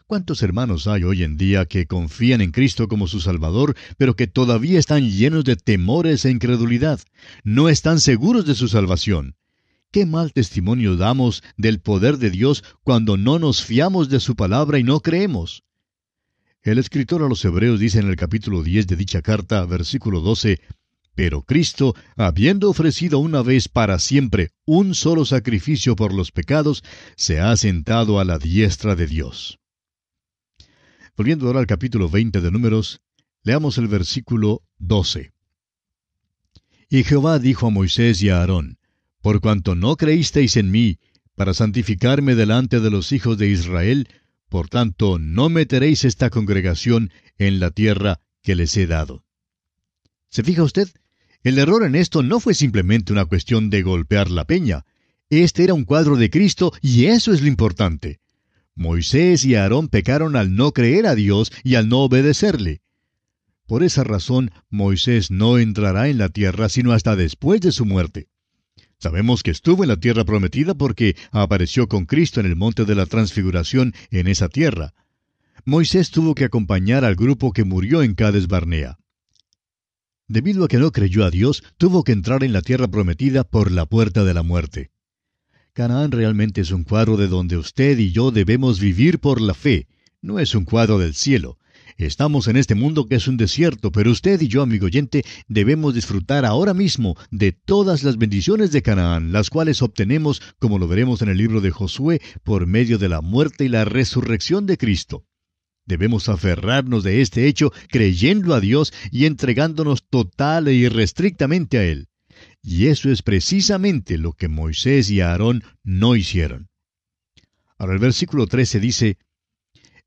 ¿Cuántos 0.07 0.43
hermanos 0.43 0.87
hay 0.87 1.05
hoy 1.05 1.23
en 1.23 1.37
día 1.37 1.67
que 1.67 1.87
confían 1.87 2.41
en 2.41 2.51
Cristo 2.51 2.89
como 2.89 3.09
su 3.09 3.21
Salvador, 3.21 3.77
pero 3.99 4.17
que 4.17 4.27
todavía 4.27 4.79
están 4.79 5.11
llenos 5.11 5.45
de 5.45 5.57
temores 5.57 6.25
e 6.25 6.31
incredulidad? 6.31 7.01
No 7.45 7.69
están 7.69 8.01
seguros 8.01 8.47
de 8.47 8.55
su 8.55 8.69
salvación. 8.69 9.37
Qué 9.91 10.07
mal 10.07 10.33
testimonio 10.33 10.97
damos 10.97 11.43
del 11.59 11.79
poder 11.81 12.17
de 12.17 12.31
Dios 12.31 12.65
cuando 12.83 13.19
no 13.19 13.39
nos 13.39 13.63
fiamos 13.63 14.09
de 14.09 14.21
su 14.21 14.35
palabra 14.35 14.79
y 14.79 14.83
no 14.83 15.01
creemos. 15.01 15.63
El 16.63 16.79
escritor 16.79 17.23
a 17.23 17.29
los 17.29 17.45
Hebreos 17.45 17.81
dice 17.81 17.99
en 17.99 18.09
el 18.09 18.17
capítulo 18.17 18.63
10 18.63 18.87
de 18.87 18.97
dicha 18.97 19.21
carta, 19.21 19.67
versículo 19.67 20.21
12, 20.21 20.61
Pero 21.15 21.43
Cristo, 21.43 21.95
habiendo 22.17 22.71
ofrecido 22.71 23.19
una 23.19 23.43
vez 23.43 23.69
para 23.69 23.99
siempre 23.99 24.51
un 24.65 24.95
solo 24.95 25.25
sacrificio 25.25 25.95
por 25.95 26.15
los 26.15 26.33
pecados, 26.33 26.83
se 27.17 27.41
ha 27.41 27.55
sentado 27.57 28.19
a 28.19 28.25
la 28.25 28.39
diestra 28.39 28.97
de 28.97 29.07
Dios. 29.07 29.59
Volviendo 31.17 31.47
ahora 31.47 31.61
al 31.61 31.67
capítulo 31.67 32.09
20 32.09 32.41
de 32.41 32.51
Números, 32.51 33.03
leamos 33.43 33.77
el 33.77 33.89
versículo 33.89 34.63
12. 34.79 35.33
Y 36.89 37.05
Jehová 37.05 37.39
dijo 37.39 37.67
a 37.67 37.71
Moisés 37.71 38.23
y 38.23 38.31
a 38.31 38.39
Aarón, 38.39 38.79
Por 39.21 39.41
cuanto 39.41 39.75
no 39.75 39.97
creísteis 39.97 40.57
en 40.57 40.71
mí, 40.71 40.99
para 41.35 41.53
santificarme 41.53 42.35
delante 42.35 42.81
de 42.81 42.91
los 42.91 43.13
hijos 43.13 43.37
de 43.37 43.49
Israel, 43.49 44.09
por 44.49 44.69
tanto 44.69 45.19
no 45.19 45.49
meteréis 45.49 46.05
esta 46.05 46.31
congregación 46.31 47.11
en 47.39 47.61
la 47.61 47.71
tierra 47.71 48.21
que 48.43 48.55
les 48.55 48.77
he 48.77 48.87
dado. 48.87 49.25
¿Se 50.29 50.43
fija 50.43 50.63
usted? 50.63 50.89
El 51.45 51.59
error 51.59 51.85
en 51.85 51.97
esto 51.97 52.23
no 52.23 52.39
fue 52.39 52.55
simplemente 52.55 53.13
una 53.13 53.25
cuestión 53.25 53.69
de 53.69 53.83
golpear 53.83 54.31
la 54.31 54.45
peña. 54.45 54.85
Este 55.29 55.65
era 55.65 55.75
un 55.75 55.85
cuadro 55.85 56.17
de 56.17 56.31
Cristo 56.31 56.73
y 56.81 57.07
eso 57.07 57.33
es 57.33 57.41
lo 57.43 57.49
importante. 57.49 58.21
Moisés 58.77 59.45
y 59.45 59.57
Aarón 59.57 59.89
pecaron 59.89 60.37
al 60.37 60.55
no 60.55 60.73
creer 60.73 61.07
a 61.07 61.15
Dios 61.17 61.53
y 61.65 61.75
al 61.75 61.89
no 61.89 62.01
obedecerle. 62.01 62.81
Por 63.67 63.83
esa 63.83 64.05
razón, 64.05 64.51
Moisés 64.71 65.31
no 65.31 65.59
entrará 65.59 66.09
en 66.09 66.19
la 66.19 66.29
tierra 66.29 66.69
sino 66.69 66.93
hasta 66.93 67.17
después 67.17 67.61
de 67.61 67.73
su 67.73 67.87
muerte. 67.87 68.29
Sabemos 68.99 69.43
que 69.43 69.51
estuvo 69.51 69.83
en 69.83 69.89
la 69.89 69.97
tierra 69.97 70.25
prometida 70.25 70.75
porque 70.75 71.17
apareció 71.33 71.89
con 71.89 72.07
Cristo 72.07 72.39
en 72.39 72.47
el 72.47 72.55
monte 72.55 72.85
de 72.85 72.95
la 72.95 73.07
transfiguración 73.07 73.95
en 74.13 74.29
esa 74.29 74.49
tierra. 74.49 74.95
Moisés 75.65 76.13
tuvo 76.13 76.37
que 76.37 76.45
acompañar 76.45 77.05
al 77.05 77.17
grupo 77.17 77.53
que 77.53 77.65
murió 77.65 78.03
en 78.03 78.15
Cades 78.15 78.47
Barnea. 78.47 78.99
Debido 80.29 80.65
a 80.65 80.69
que 80.69 80.79
no 80.79 80.93
creyó 80.93 81.25
a 81.25 81.31
Dios, 81.31 81.63
tuvo 81.77 82.05
que 82.05 82.13
entrar 82.13 82.45
en 82.45 82.53
la 82.53 82.63
tierra 82.63 82.89
prometida 82.89 83.45
por 83.45 83.71
la 83.71 83.87
puerta 83.87 84.25
de 84.25 84.35
la 84.35 84.43
muerte. 84.43 84.91
Canaán 85.73 86.13
realmente 86.13 86.61
es 86.61 86.71
un 86.71 86.85
cuadro 86.85 87.17
de 87.17 87.29
donde 87.29 87.57
usted 87.57 87.99
y 87.99 88.13
yo 88.13 88.31
debemos 88.31 88.79
vivir 88.79 89.19
por 89.19 89.41
la 89.41 89.55
fe. 89.55 89.89
No 90.21 90.39
es 90.39 90.55
un 90.55 90.65
cuadro 90.65 90.99
del 90.99 91.15
cielo. 91.15 91.59
Estamos 91.97 92.49
en 92.49 92.57
este 92.57 92.75
mundo 92.75 93.07
que 93.07 93.17
es 93.17 93.29
un 93.29 93.37
desierto, 93.37 93.91
pero 93.91 94.11
usted 94.11 94.41
y 94.41 94.49
yo, 94.49 94.63
amigo 94.63 94.87
oyente, 94.87 95.25
debemos 95.49 95.95
disfrutar 95.95 96.45
ahora 96.45 96.75
mismo 96.75 97.17
de 97.31 97.53
todas 97.53 98.03
las 98.03 98.17
bendiciones 98.17 98.73
de 98.73 98.83
Canaán, 98.83 99.33
las 99.33 99.51
cuales 99.51 99.83
obtenemos, 99.83 100.43
como 100.59 100.79
lo 100.79 100.89
veremos 100.89 101.23
en 101.23 101.29
el 101.29 101.39
libro 101.39 101.61
de 101.61 101.71
Josué, 101.71 102.21
por 102.43 102.67
medio 102.67 102.99
de 102.99 103.09
la 103.09 103.21
muerte 103.21 103.65
y 103.65 103.69
la 103.69 103.85
resurrección 103.85 104.67
de 104.67 104.79
Cristo. 104.79 105.25
Debemos 105.87 106.29
aferrarnos 106.29 107.03
de 107.03 107.21
este 107.21 107.47
hecho 107.47 107.73
creyendo 107.89 108.55
a 108.55 108.61
Dios 108.61 108.93
y 109.11 109.27
entregándonos 109.27 110.09
total 110.09 110.69
e 110.69 110.75
irrestrictamente 110.75 111.79
a 111.79 111.85
Él. 111.85 112.09
Y 112.63 112.87
eso 112.87 113.11
es 113.11 113.23
precisamente 113.23 114.19
lo 114.19 114.33
que 114.33 114.49
Moisés 114.49 115.11
y 115.11 115.21
Aarón 115.21 115.65
no 115.83 116.15
hicieron. 116.17 116.69
Ahora 117.77 117.95
el 117.95 117.99
versículo 117.99 118.47
13 118.47 118.79
dice, 118.79 119.19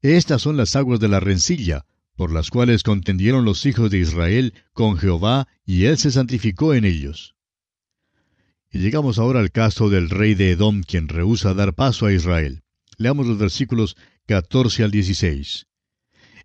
Estas 0.02 0.42
son 0.42 0.56
las 0.56 0.76
aguas 0.76 1.00
de 1.02 1.10
la 1.10 1.20
rencilla, 1.20 1.86
por 2.16 2.32
las 2.32 2.50
cuales 2.50 2.84
contendieron 2.84 3.44
los 3.44 3.66
hijos 3.66 3.92
de 3.92 4.00
Israel 4.00 4.54
con 4.72 4.98
Jehová, 4.98 5.48
y 5.66 5.86
él 5.86 5.98
se 5.98 6.12
santificó 6.12 6.74
en 6.74 6.86
ellos. 6.86 7.36
Y 8.72 8.80
llegamos 8.80 9.20
ahora 9.20 9.42
al 9.42 9.52
caso 9.52 9.90
del 9.90 10.10
rey 10.10 10.36
de 10.36 10.52
Edom, 10.52 10.84
quien 10.84 11.10
rehúsa 11.10 11.54
dar 11.54 11.74
paso 11.74 12.06
a 12.06 12.14
Israel. 12.14 12.62
Leamos 12.98 13.28
los 13.28 13.38
versículos 13.38 13.98
14 14.28 14.84
al 14.84 14.90
16. 14.90 15.68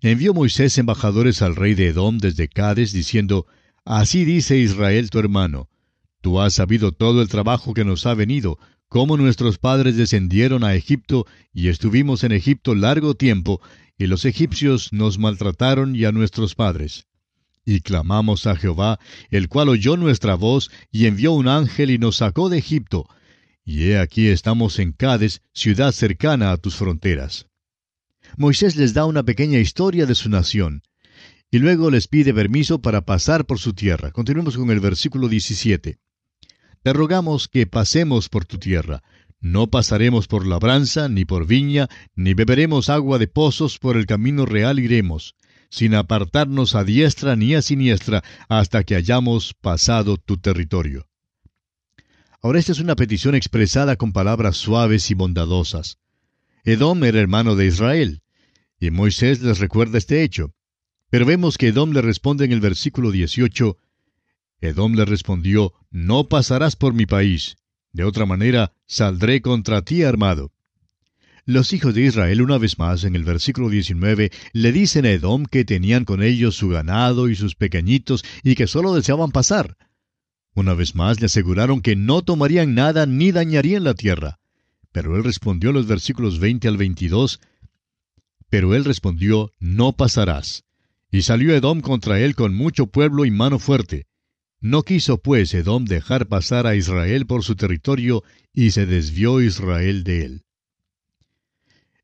Envió 0.02 0.34
Moisés 0.34 0.76
embajadores 0.76 1.40
al 1.40 1.56
rey 1.56 1.72
de 1.72 1.88
Edom 1.88 2.18
desde 2.18 2.46
Cades, 2.46 2.92
diciendo, 2.92 3.46
Así 3.86 4.26
dice 4.26 4.58
Israel 4.58 5.08
tu 5.08 5.18
hermano, 5.18 5.70
Tú 6.20 6.42
has 6.42 6.52
sabido 6.52 6.92
todo 6.92 7.22
el 7.22 7.28
trabajo 7.28 7.72
que 7.72 7.86
nos 7.86 8.04
ha 8.04 8.12
venido, 8.12 8.58
cómo 8.88 9.16
nuestros 9.16 9.56
padres 9.56 9.96
descendieron 9.96 10.62
a 10.62 10.74
Egipto 10.74 11.26
y 11.54 11.68
estuvimos 11.68 12.22
en 12.22 12.32
Egipto 12.32 12.74
largo 12.74 13.14
tiempo, 13.14 13.62
y 13.96 14.08
los 14.08 14.26
egipcios 14.26 14.92
nos 14.92 15.18
maltrataron 15.18 15.96
y 15.96 16.04
a 16.04 16.12
nuestros 16.12 16.54
padres. 16.54 17.06
Y 17.64 17.80
clamamos 17.80 18.46
a 18.46 18.56
Jehová, 18.56 18.98
el 19.30 19.48
cual 19.48 19.70
oyó 19.70 19.96
nuestra 19.96 20.34
voz 20.34 20.70
y 20.92 21.06
envió 21.06 21.32
un 21.32 21.48
ángel 21.48 21.90
y 21.90 21.96
nos 21.96 22.16
sacó 22.16 22.50
de 22.50 22.58
Egipto. 22.58 23.08
Y 23.64 23.84
he 23.84 23.98
aquí 23.98 24.26
estamos 24.26 24.78
en 24.78 24.92
Cades, 24.92 25.40
ciudad 25.54 25.92
cercana 25.92 26.52
a 26.52 26.58
tus 26.58 26.76
fronteras. 26.76 27.46
Moisés 28.36 28.76
les 28.76 28.94
da 28.94 29.06
una 29.06 29.22
pequeña 29.22 29.58
historia 29.58 30.06
de 30.06 30.14
su 30.14 30.28
nación, 30.28 30.82
y 31.50 31.58
luego 31.58 31.90
les 31.90 32.08
pide 32.08 32.32
permiso 32.32 32.80
para 32.80 33.04
pasar 33.04 33.46
por 33.46 33.58
su 33.58 33.72
tierra. 33.72 34.12
Continuemos 34.12 34.56
con 34.56 34.70
el 34.70 34.80
versículo 34.80 35.28
17 35.28 35.98
te 36.82 36.94
rogamos 36.94 37.48
que 37.48 37.66
pasemos 37.66 38.28
por 38.28 38.46
tu 38.46 38.58
tierra. 38.58 39.02
No 39.40 39.68
pasaremos 39.68 40.26
por 40.26 40.46
labranza, 40.46 41.08
ni 41.08 41.24
por 41.24 41.46
viña, 41.46 41.88
ni 42.14 42.34
beberemos 42.34 42.88
agua 42.88 43.18
de 43.18 43.26
pozos, 43.26 43.78
por 43.78 43.96
el 43.96 44.06
camino 44.06 44.46
real 44.46 44.78
iremos, 44.78 45.34
sin 45.68 45.94
apartarnos 45.94 46.74
a 46.74 46.84
diestra 46.84 47.36
ni 47.36 47.54
a 47.54 47.62
siniestra, 47.62 48.22
hasta 48.48 48.82
que 48.84 48.96
hayamos 48.96 49.54
pasado 49.54 50.16
tu 50.16 50.38
territorio. 50.38 51.06
Ahora 52.42 52.58
esta 52.58 52.72
es 52.72 52.80
una 52.80 52.96
petición 52.96 53.34
expresada 53.34 53.96
con 53.96 54.12
palabras 54.12 54.56
suaves 54.56 55.10
y 55.10 55.14
bondadosas. 55.14 55.98
Edom 56.64 57.04
era 57.04 57.20
hermano 57.20 57.56
de 57.56 57.66
Israel, 57.66 58.22
y 58.78 58.90
Moisés 58.90 59.40
les 59.42 59.58
recuerda 59.58 59.98
este 59.98 60.22
hecho. 60.22 60.54
Pero 61.10 61.26
vemos 61.26 61.58
que 61.58 61.68
Edom 61.68 61.92
le 61.92 62.02
responde 62.02 62.44
en 62.44 62.52
el 62.52 62.60
versículo 62.60 63.10
18, 63.10 63.76
Edom 64.60 64.94
le 64.94 65.04
respondió, 65.04 65.72
No 65.90 66.28
pasarás 66.28 66.76
por 66.76 66.92
mi 66.92 67.06
país, 67.06 67.56
de 67.92 68.04
otra 68.04 68.26
manera 68.26 68.72
saldré 68.86 69.40
contra 69.40 69.82
ti 69.82 70.02
armado. 70.02 70.52
Los 71.46 71.72
hijos 71.72 71.94
de 71.94 72.02
Israel, 72.02 72.42
una 72.42 72.58
vez 72.58 72.78
más, 72.78 73.04
en 73.04 73.16
el 73.16 73.24
versículo 73.24 73.70
19, 73.70 74.30
le 74.52 74.72
dicen 74.72 75.06
a 75.06 75.10
Edom 75.10 75.46
que 75.46 75.64
tenían 75.64 76.04
con 76.04 76.22
ellos 76.22 76.56
su 76.56 76.68
ganado 76.68 77.28
y 77.28 77.34
sus 77.34 77.54
pequeñitos 77.54 78.22
y 78.42 78.54
que 78.54 78.66
solo 78.66 78.94
deseaban 78.94 79.30
pasar. 79.30 79.76
Una 80.54 80.74
vez 80.74 80.94
más 80.94 81.20
le 81.20 81.26
aseguraron 81.26 81.80
que 81.80 81.96
no 81.96 82.22
tomarían 82.22 82.74
nada 82.74 83.06
ni 83.06 83.32
dañarían 83.32 83.84
la 83.84 83.94
tierra. 83.94 84.39
Pero 84.92 85.16
él 85.16 85.24
respondió 85.24 85.72
los 85.72 85.86
versículos 85.86 86.38
20 86.38 86.68
al 86.68 86.76
22, 86.76 87.40
Pero 88.48 88.74
él 88.74 88.84
respondió, 88.84 89.52
No 89.58 89.92
pasarás. 89.92 90.64
Y 91.10 91.22
salió 91.22 91.54
Edom 91.54 91.80
contra 91.80 92.20
él 92.20 92.34
con 92.34 92.54
mucho 92.54 92.86
pueblo 92.86 93.24
y 93.24 93.30
mano 93.30 93.58
fuerte. 93.58 94.06
No 94.60 94.82
quiso 94.82 95.18
pues 95.18 95.54
Edom 95.54 95.84
dejar 95.84 96.26
pasar 96.26 96.66
a 96.66 96.76
Israel 96.76 97.26
por 97.26 97.44
su 97.44 97.56
territorio, 97.56 98.22
y 98.52 98.72
se 98.72 98.86
desvió 98.86 99.40
Israel 99.40 100.04
de 100.04 100.24
él. 100.24 100.44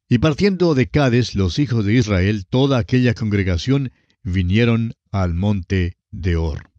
Y 0.09 0.19
partiendo 0.19 0.75
de 0.75 0.89
Cades, 0.89 1.35
los 1.35 1.59
hijos 1.59 1.85
de 1.85 1.95
Israel, 1.95 2.47
toda 2.47 2.79
aquella 2.79 3.13
congregación, 3.15 3.93
vinieron 4.23 4.95
al 5.11 5.35
monte 5.35 5.97
de 6.11 6.37
Or. 6.37 6.76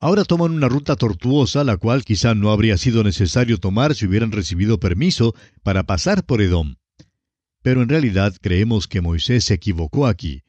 Ahora 0.00 0.24
toman 0.24 0.52
una 0.52 0.68
ruta 0.68 0.94
tortuosa, 0.94 1.64
la 1.64 1.76
cual 1.76 2.04
quizá 2.04 2.34
no 2.34 2.52
habría 2.52 2.76
sido 2.76 3.02
necesario 3.02 3.58
tomar 3.58 3.96
si 3.96 4.06
hubieran 4.06 4.30
recibido 4.30 4.78
permiso 4.78 5.34
para 5.64 5.82
pasar 5.84 6.24
por 6.24 6.40
Edom. 6.40 6.76
Pero 7.62 7.82
en 7.82 7.88
realidad 7.88 8.36
creemos 8.40 8.86
que 8.86 9.00
Moisés 9.00 9.44
se 9.44 9.54
equivocó 9.54 10.06
aquí. 10.06 10.42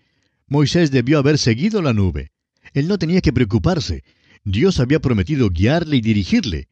Moisés 0.47 0.91
debió 0.91 1.17
haber 1.17 1.39
seguido 1.39 1.81
la 1.81 1.93
nube. 1.93 2.31
Él 2.73 2.87
no 2.87 2.99
tenía 2.99 3.21
que 3.21 3.33
preocuparse. 3.33 4.03
Dios 4.43 4.79
había 4.79 4.99
prometido 4.99 5.49
guiarle 5.49 5.97
y 5.97 6.01
dirigirle. 6.01 6.67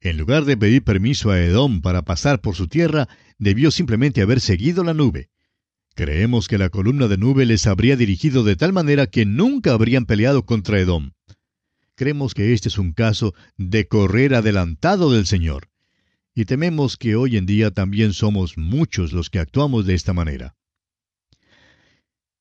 En 0.00 0.16
lugar 0.16 0.46
de 0.46 0.56
pedir 0.56 0.84
permiso 0.84 1.30
a 1.30 1.38
Edom 1.38 1.82
para 1.82 2.02
pasar 2.02 2.40
por 2.40 2.54
su 2.54 2.66
tierra, 2.66 3.08
debió 3.38 3.70
simplemente 3.70 4.22
haber 4.22 4.40
seguido 4.40 4.84
la 4.84 4.94
nube. 4.94 5.28
Creemos 5.94 6.48
que 6.48 6.56
la 6.56 6.70
columna 6.70 7.08
de 7.08 7.18
nube 7.18 7.44
les 7.44 7.66
habría 7.66 7.96
dirigido 7.96 8.42
de 8.42 8.56
tal 8.56 8.72
manera 8.72 9.06
que 9.06 9.26
nunca 9.26 9.72
habrían 9.72 10.06
peleado 10.06 10.46
contra 10.46 10.80
Edom. 10.80 11.10
Creemos 11.96 12.34
que 12.34 12.52
este 12.52 12.68
es 12.68 12.76
un 12.76 12.92
caso 12.92 13.34
de 13.56 13.88
correr 13.88 14.34
adelantado 14.34 15.10
del 15.10 15.24
Señor. 15.24 15.70
Y 16.34 16.44
tememos 16.44 16.98
que 16.98 17.16
hoy 17.16 17.38
en 17.38 17.46
día 17.46 17.70
también 17.70 18.12
somos 18.12 18.58
muchos 18.58 19.14
los 19.14 19.30
que 19.30 19.38
actuamos 19.38 19.86
de 19.86 19.94
esta 19.94 20.12
manera. 20.12 20.56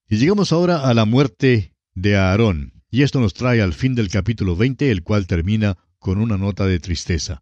Y 0.09 0.17
llegamos 0.17 0.51
ahora 0.51 0.87
a 0.89 0.93
la 0.93 1.05
muerte 1.05 1.73
de 1.93 2.17
Aarón, 2.17 2.83
y 2.91 3.03
esto 3.03 3.21
nos 3.21 3.33
trae 3.33 3.61
al 3.61 3.73
fin 3.73 3.95
del 3.95 4.09
capítulo 4.09 4.57
20, 4.57 4.91
el 4.91 5.03
cual 5.03 5.25
termina 5.25 5.77
con 5.99 6.17
una 6.17 6.37
nota 6.37 6.65
de 6.65 6.81
tristeza. 6.81 7.41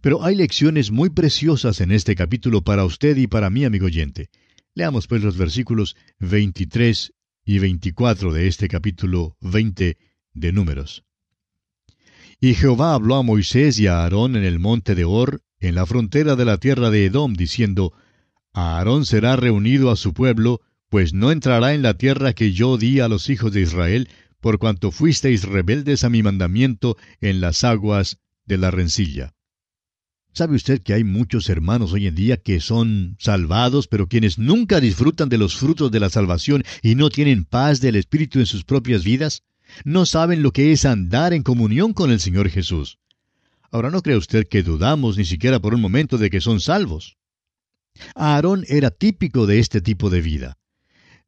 Pero 0.00 0.24
hay 0.24 0.36
lecciones 0.36 0.92
muy 0.92 1.10
preciosas 1.10 1.80
en 1.80 1.90
este 1.90 2.14
capítulo 2.14 2.62
para 2.62 2.84
usted 2.84 3.16
y 3.16 3.26
para 3.26 3.50
mí, 3.50 3.64
amigo 3.64 3.86
oyente. 3.86 4.30
Leamos 4.72 5.08
pues 5.08 5.22
los 5.22 5.36
versículos 5.36 5.96
23 6.20 7.12
y 7.44 7.58
24 7.58 8.32
de 8.32 8.46
este 8.46 8.68
capítulo 8.68 9.36
20 9.40 9.98
de 10.32 10.52
Números. 10.52 11.04
Y 12.44 12.52
Jehová 12.52 12.92
habló 12.92 13.14
a 13.14 13.22
Moisés 13.22 13.78
y 13.78 13.86
a 13.86 14.02
Aarón 14.02 14.36
en 14.36 14.44
el 14.44 14.58
monte 14.58 14.94
de 14.94 15.06
Hor, 15.06 15.40
en 15.60 15.74
la 15.74 15.86
frontera 15.86 16.36
de 16.36 16.44
la 16.44 16.58
tierra 16.58 16.90
de 16.90 17.06
Edom, 17.06 17.32
diciendo, 17.32 17.94
Aarón 18.52 19.06
será 19.06 19.34
reunido 19.36 19.90
a 19.90 19.96
su 19.96 20.12
pueblo, 20.12 20.60
pues 20.90 21.14
no 21.14 21.32
entrará 21.32 21.72
en 21.72 21.80
la 21.80 21.94
tierra 21.94 22.34
que 22.34 22.52
yo 22.52 22.76
di 22.76 23.00
a 23.00 23.08
los 23.08 23.30
hijos 23.30 23.50
de 23.54 23.62
Israel, 23.62 24.10
por 24.42 24.58
cuanto 24.58 24.90
fuisteis 24.90 25.44
rebeldes 25.44 26.04
a 26.04 26.10
mi 26.10 26.22
mandamiento 26.22 26.98
en 27.22 27.40
las 27.40 27.64
aguas 27.64 28.18
de 28.44 28.58
la 28.58 28.70
rencilla. 28.70 29.32
¿Sabe 30.34 30.56
usted 30.56 30.82
que 30.82 30.92
hay 30.92 31.02
muchos 31.02 31.48
hermanos 31.48 31.94
hoy 31.94 32.08
en 32.08 32.14
día 32.14 32.36
que 32.36 32.60
son 32.60 33.16
salvados, 33.18 33.88
pero 33.88 34.06
quienes 34.06 34.36
nunca 34.36 34.80
disfrutan 34.80 35.30
de 35.30 35.38
los 35.38 35.56
frutos 35.56 35.90
de 35.90 36.00
la 36.00 36.10
salvación 36.10 36.62
y 36.82 36.94
no 36.94 37.08
tienen 37.08 37.46
paz 37.46 37.80
del 37.80 37.96
Espíritu 37.96 38.38
en 38.38 38.44
sus 38.44 38.64
propias 38.64 39.02
vidas? 39.02 39.44
No 39.84 40.06
saben 40.06 40.42
lo 40.42 40.52
que 40.52 40.72
es 40.72 40.84
andar 40.84 41.32
en 41.32 41.42
comunión 41.42 41.92
con 41.92 42.10
el 42.10 42.20
Señor 42.20 42.48
Jesús. 42.48 42.98
Ahora 43.70 43.90
no 43.90 44.02
cree 44.02 44.16
usted 44.16 44.46
que 44.46 44.62
dudamos 44.62 45.18
ni 45.18 45.24
siquiera 45.24 45.60
por 45.60 45.74
un 45.74 45.80
momento 45.80 46.16
de 46.18 46.30
que 46.30 46.40
son 46.40 46.60
salvos. 46.60 47.16
Aarón 48.14 48.64
era 48.68 48.90
típico 48.90 49.46
de 49.46 49.58
este 49.58 49.80
tipo 49.80 50.10
de 50.10 50.20
vida. 50.20 50.58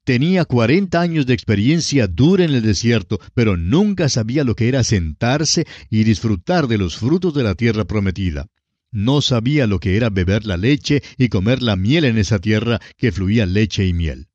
Tenía 0.05 0.45
cuarenta 0.45 1.01
años 1.01 1.27
de 1.27 1.35
experiencia 1.35 2.07
dura 2.07 2.45
en 2.45 2.55
el 2.55 2.63
desierto, 2.63 3.19
pero 3.35 3.57
nunca 3.57 4.09
sabía 4.09 4.45
lo 4.45 4.55
que 4.55 4.69
era 4.69 4.85
sentarse 4.85 5.67
y 5.91 6.05
disfrutar 6.05 6.69
de 6.69 6.79
los 6.79 6.97
frutos 6.97 7.35
de 7.35 7.43
la 7.43 7.57
tierra 7.57 7.85
prometida. 7.85 8.47
No 8.93 9.21
sabía 9.21 9.67
lo 9.67 9.81
que 9.81 9.97
era 9.97 10.09
beber 10.11 10.47
la 10.47 10.57
leche 10.57 11.03
y 11.19 11.29
comer 11.29 11.61
la 11.61 11.75
miel 11.75 12.05
en 12.05 12.19
esa 12.19 12.39
tierra 12.39 12.81
que 12.97 13.11
fluía 13.11 13.47
leche 13.47 13.85
y 13.85 13.93
miel. 13.93 14.29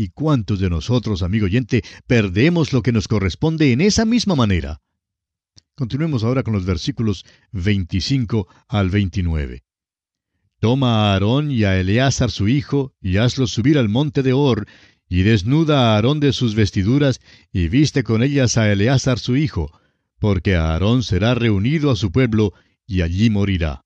¿Y 0.00 0.08
cuántos 0.08 0.60
de 0.60 0.70
nosotros, 0.70 1.22
amigo 1.22 1.44
oyente, 1.44 1.82
perdemos 2.06 2.72
lo 2.72 2.82
que 2.82 2.90
nos 2.90 3.06
corresponde 3.06 3.70
en 3.72 3.82
esa 3.82 4.06
misma 4.06 4.34
manera? 4.34 4.80
Continuemos 5.74 6.24
ahora 6.24 6.42
con 6.42 6.54
los 6.54 6.64
versículos 6.64 7.26
25 7.52 8.48
al 8.66 8.88
29. 8.88 9.62
Toma 10.58 10.88
a 10.88 11.12
Aarón 11.12 11.50
y 11.50 11.64
a 11.64 11.78
Eleazar 11.78 12.30
su 12.30 12.48
hijo, 12.48 12.94
y 12.98 13.18
hazlos 13.18 13.50
subir 13.50 13.76
al 13.76 13.90
monte 13.90 14.22
de 14.22 14.32
Hor, 14.32 14.66
y 15.06 15.20
desnuda 15.20 15.90
a 15.90 15.96
Aarón 15.96 16.18
de 16.18 16.32
sus 16.32 16.54
vestiduras, 16.54 17.20
y 17.52 17.68
viste 17.68 18.02
con 18.02 18.22
ellas 18.22 18.56
a 18.56 18.72
Eleazar 18.72 19.18
su 19.18 19.36
hijo, 19.36 19.70
porque 20.18 20.56
Aarón 20.56 21.02
será 21.02 21.34
reunido 21.34 21.90
a 21.90 21.96
su 21.96 22.10
pueblo, 22.10 22.54
y 22.86 23.02
allí 23.02 23.28
morirá. 23.28 23.84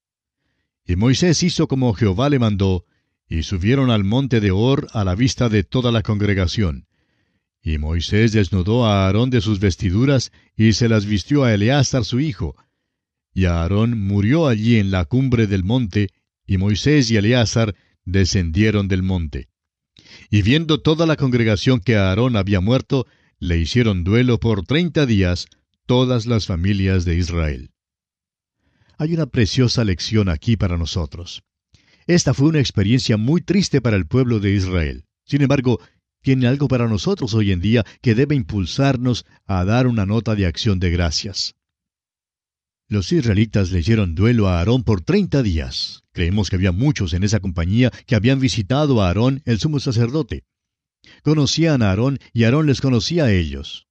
Y 0.86 0.94
Moisés 0.94 1.42
hizo 1.42 1.66
como 1.66 1.92
Jehová 1.92 2.30
le 2.30 2.38
mandó, 2.38 2.84
y 3.28 3.42
subieron 3.42 3.90
al 3.90 4.04
monte 4.04 4.40
de 4.40 4.50
Hor 4.50 4.88
a 4.92 5.04
la 5.04 5.14
vista 5.14 5.48
de 5.48 5.64
toda 5.64 5.90
la 5.92 6.02
congregación. 6.02 6.86
Y 7.62 7.78
Moisés 7.78 8.32
desnudó 8.32 8.84
a 8.84 9.06
Aarón 9.06 9.30
de 9.30 9.40
sus 9.40 9.58
vestiduras, 9.58 10.32
y 10.56 10.74
se 10.74 10.88
las 10.88 11.06
vistió 11.06 11.44
a 11.44 11.54
Eleazar 11.54 12.04
su 12.04 12.20
hijo. 12.20 12.56
Y 13.32 13.46
Aarón 13.46 13.98
murió 13.98 14.46
allí 14.46 14.76
en 14.76 14.90
la 14.90 15.06
cumbre 15.06 15.46
del 15.46 15.64
monte, 15.64 16.10
y 16.46 16.58
Moisés 16.58 17.10
y 17.10 17.16
Eleazar 17.16 17.74
descendieron 18.04 18.86
del 18.86 19.02
monte. 19.02 19.48
Y 20.30 20.42
viendo 20.42 20.82
toda 20.82 21.06
la 21.06 21.16
congregación 21.16 21.80
que 21.80 21.96
Aarón 21.96 22.36
había 22.36 22.60
muerto, 22.60 23.06
le 23.38 23.58
hicieron 23.58 24.04
duelo 24.04 24.38
por 24.38 24.66
treinta 24.66 25.06
días 25.06 25.46
todas 25.86 26.26
las 26.26 26.46
familias 26.46 27.04
de 27.04 27.16
Israel. 27.16 27.70
Hay 28.98 29.14
una 29.14 29.26
preciosa 29.26 29.84
lección 29.84 30.28
aquí 30.28 30.56
para 30.56 30.78
nosotros. 30.78 31.42
Esta 32.06 32.34
fue 32.34 32.48
una 32.48 32.60
experiencia 32.60 33.16
muy 33.16 33.40
triste 33.40 33.80
para 33.80 33.96
el 33.96 34.06
pueblo 34.06 34.40
de 34.40 34.52
Israel. 34.52 35.04
Sin 35.24 35.42
embargo, 35.42 35.80
tiene 36.22 36.46
algo 36.46 36.68
para 36.68 36.88
nosotros 36.88 37.34
hoy 37.34 37.52
en 37.52 37.60
día 37.60 37.84
que 38.02 38.14
debe 38.14 38.34
impulsarnos 38.34 39.24
a 39.46 39.64
dar 39.64 39.86
una 39.86 40.06
nota 40.06 40.34
de 40.34 40.46
acción 40.46 40.80
de 40.80 40.90
gracias. 40.90 41.54
Los 42.88 43.12
israelitas 43.12 43.70
leyeron 43.70 44.14
duelo 44.14 44.48
a 44.48 44.58
Aarón 44.58 44.84
por 44.84 45.00
treinta 45.00 45.42
días. 45.42 46.02
Creemos 46.12 46.50
que 46.50 46.56
había 46.56 46.72
muchos 46.72 47.14
en 47.14 47.24
esa 47.24 47.40
compañía 47.40 47.90
que 48.06 48.14
habían 48.14 48.38
visitado 48.38 49.02
a 49.02 49.08
Aarón, 49.08 49.42
el 49.46 49.58
sumo 49.58 49.80
sacerdote. 49.80 50.44
Conocían 51.22 51.82
a 51.82 51.90
Aarón 51.90 52.18
y 52.32 52.44
Aarón 52.44 52.66
les 52.66 52.80
conocía 52.80 53.24
a 53.24 53.32
ellos. 53.32 53.86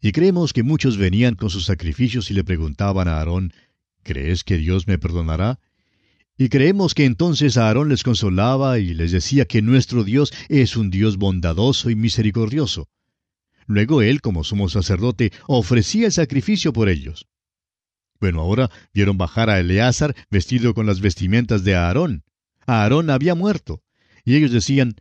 Y 0.00 0.12
creemos 0.12 0.52
que 0.52 0.62
muchos 0.62 0.98
venían 0.98 1.34
con 1.34 1.48
sus 1.48 1.64
sacrificios 1.64 2.30
y 2.30 2.34
le 2.34 2.44
preguntaban 2.44 3.08
a 3.08 3.16
Aarón, 3.16 3.52
¿Crees 4.02 4.44
que 4.44 4.56
Dios 4.56 4.86
me 4.86 4.98
perdonará? 4.98 5.58
Y 6.38 6.50
creemos 6.50 6.94
que 6.94 7.06
entonces 7.06 7.56
Aarón 7.56 7.88
les 7.88 8.02
consolaba 8.02 8.78
y 8.78 8.92
les 8.92 9.12
decía 9.12 9.46
que 9.46 9.62
nuestro 9.62 10.04
Dios 10.04 10.32
es 10.48 10.76
un 10.76 10.90
Dios 10.90 11.16
bondadoso 11.16 11.88
y 11.88 11.96
misericordioso. 11.96 12.88
Luego 13.66 14.02
él, 14.02 14.20
como 14.20 14.44
sumo 14.44 14.68
sacerdote, 14.68 15.32
ofrecía 15.46 16.06
el 16.06 16.12
sacrificio 16.12 16.72
por 16.72 16.88
ellos. 16.88 17.26
Bueno, 18.20 18.40
ahora 18.40 18.70
vieron 18.92 19.18
bajar 19.18 19.50
a 19.50 19.58
Eleazar 19.58 20.14
vestido 20.30 20.74
con 20.74 20.86
las 20.86 21.00
vestimentas 21.00 21.64
de 21.64 21.74
Aarón. 21.74 22.24
Aarón 22.66 23.10
había 23.10 23.34
muerto. 23.34 23.82
Y 24.24 24.36
ellos 24.36 24.52
decían, 24.52 24.96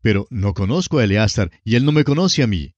pero 0.00 0.26
no 0.30 0.54
conozco 0.54 0.98
a 0.98 1.04
Eleazar 1.04 1.50
y 1.64 1.76
él 1.76 1.84
no 1.84 1.92
me 1.92 2.04
conoce 2.04 2.42
a 2.42 2.46
mí. 2.46 2.74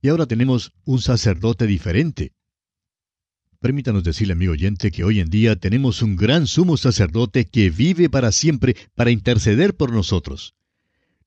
Y 0.00 0.08
ahora 0.08 0.26
tenemos 0.26 0.72
un 0.84 1.00
sacerdote 1.00 1.66
diferente. 1.66 2.32
Permítanos 3.60 4.04
decirle, 4.04 4.34
amigo 4.34 4.52
oyente, 4.52 4.92
que 4.92 5.02
hoy 5.02 5.18
en 5.18 5.30
día 5.30 5.56
tenemos 5.56 6.00
un 6.02 6.14
gran 6.14 6.46
sumo 6.46 6.76
sacerdote 6.76 7.44
que 7.44 7.70
vive 7.70 8.08
para 8.08 8.30
siempre 8.30 8.76
para 8.94 9.10
interceder 9.10 9.74
por 9.74 9.92
nosotros. 9.92 10.54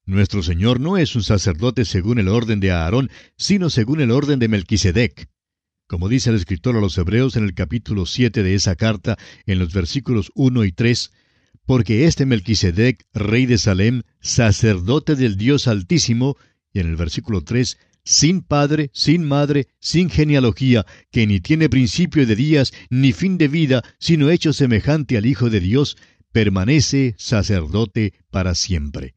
Nuestro 0.05 0.41
Señor 0.41 0.79
no 0.79 0.97
es 0.97 1.13
un 1.17 1.23
sacerdote 1.23 1.83
según 1.83 2.19
el 2.19 2.29
orden 2.29 2.61
de 2.61 2.71
Aarón, 2.71 3.09
sino 3.35 3.69
según 3.69 3.99
el 3.99 4.11
orden 4.11 4.39
de 4.39 4.47
Melquisedec. 4.47 5.29
Como 5.87 6.07
dice 6.07 6.29
el 6.29 6.37
escritor 6.37 6.77
a 6.77 6.79
los 6.79 6.97
Hebreos 6.97 7.35
en 7.35 7.43
el 7.43 7.53
capítulo 7.53 8.05
7 8.05 8.43
de 8.43 8.55
esa 8.55 8.77
carta, 8.77 9.17
en 9.45 9.59
los 9.59 9.73
versículos 9.73 10.31
1 10.33 10.63
y 10.63 10.71
3, 10.71 11.11
porque 11.65 12.05
este 12.05 12.25
Melquisedec, 12.25 13.03
rey 13.13 13.45
de 13.45 13.57
Salem, 13.57 14.03
sacerdote 14.21 15.17
del 15.17 15.35
Dios 15.35 15.67
Altísimo, 15.67 16.37
y 16.71 16.79
en 16.79 16.87
el 16.87 16.95
versículo 16.95 17.43
3, 17.43 17.77
sin 18.03 18.41
padre, 18.41 18.89
sin 18.93 19.23
madre, 19.23 19.67
sin 19.79 20.09
genealogía, 20.09 20.85
que 21.11 21.27
ni 21.27 21.39
tiene 21.39 21.69
principio 21.69 22.25
de 22.25 22.35
días, 22.35 22.73
ni 22.89 23.13
fin 23.13 23.37
de 23.37 23.47
vida, 23.47 23.83
sino 23.99 24.29
hecho 24.29 24.53
semejante 24.53 25.17
al 25.17 25.25
Hijo 25.25 25.49
de 25.49 25.59
Dios, 25.59 25.97
permanece 26.31 27.15
sacerdote 27.17 28.13
para 28.29 28.55
siempre. 28.55 29.15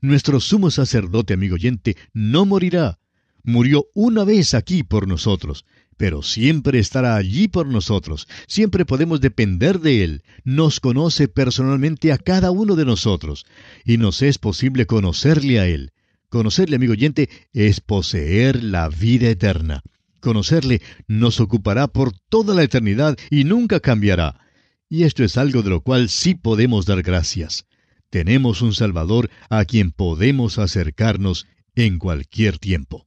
Nuestro 0.00 0.40
sumo 0.40 0.70
sacerdote, 0.70 1.34
amigo 1.34 1.54
oyente, 1.54 1.96
no 2.12 2.46
morirá. 2.46 2.98
Murió 3.44 3.86
una 3.94 4.24
vez 4.24 4.54
aquí 4.54 4.84
por 4.84 5.08
nosotros, 5.08 5.64
pero 5.96 6.22
siempre 6.22 6.78
estará 6.78 7.16
allí 7.16 7.48
por 7.48 7.66
nosotros. 7.66 8.26
Siempre 8.46 8.84
podemos 8.84 9.20
depender 9.20 9.80
de 9.80 10.04
Él. 10.04 10.22
Nos 10.44 10.80
conoce 10.80 11.28
personalmente 11.28 12.12
a 12.12 12.18
cada 12.18 12.50
uno 12.50 12.76
de 12.76 12.84
nosotros, 12.84 13.44
y 13.84 13.98
nos 13.98 14.22
es 14.22 14.38
posible 14.38 14.86
conocerle 14.86 15.60
a 15.60 15.66
Él. 15.66 15.92
Conocerle, 16.32 16.76
amigo 16.76 16.94
oyente, 16.94 17.28
es 17.52 17.82
poseer 17.82 18.64
la 18.64 18.88
vida 18.88 19.28
eterna. 19.28 19.82
Conocerle 20.18 20.80
nos 21.06 21.40
ocupará 21.40 21.88
por 21.88 22.14
toda 22.30 22.54
la 22.54 22.62
eternidad 22.62 23.18
y 23.28 23.44
nunca 23.44 23.80
cambiará. 23.80 24.40
Y 24.88 25.02
esto 25.02 25.24
es 25.24 25.36
algo 25.36 25.62
de 25.62 25.68
lo 25.68 25.82
cual 25.82 26.08
sí 26.08 26.34
podemos 26.34 26.86
dar 26.86 27.02
gracias. 27.02 27.66
Tenemos 28.08 28.62
un 28.62 28.72
Salvador 28.72 29.28
a 29.50 29.66
quien 29.66 29.90
podemos 29.90 30.58
acercarnos 30.58 31.46
en 31.74 31.98
cualquier 31.98 32.58
tiempo. 32.58 33.06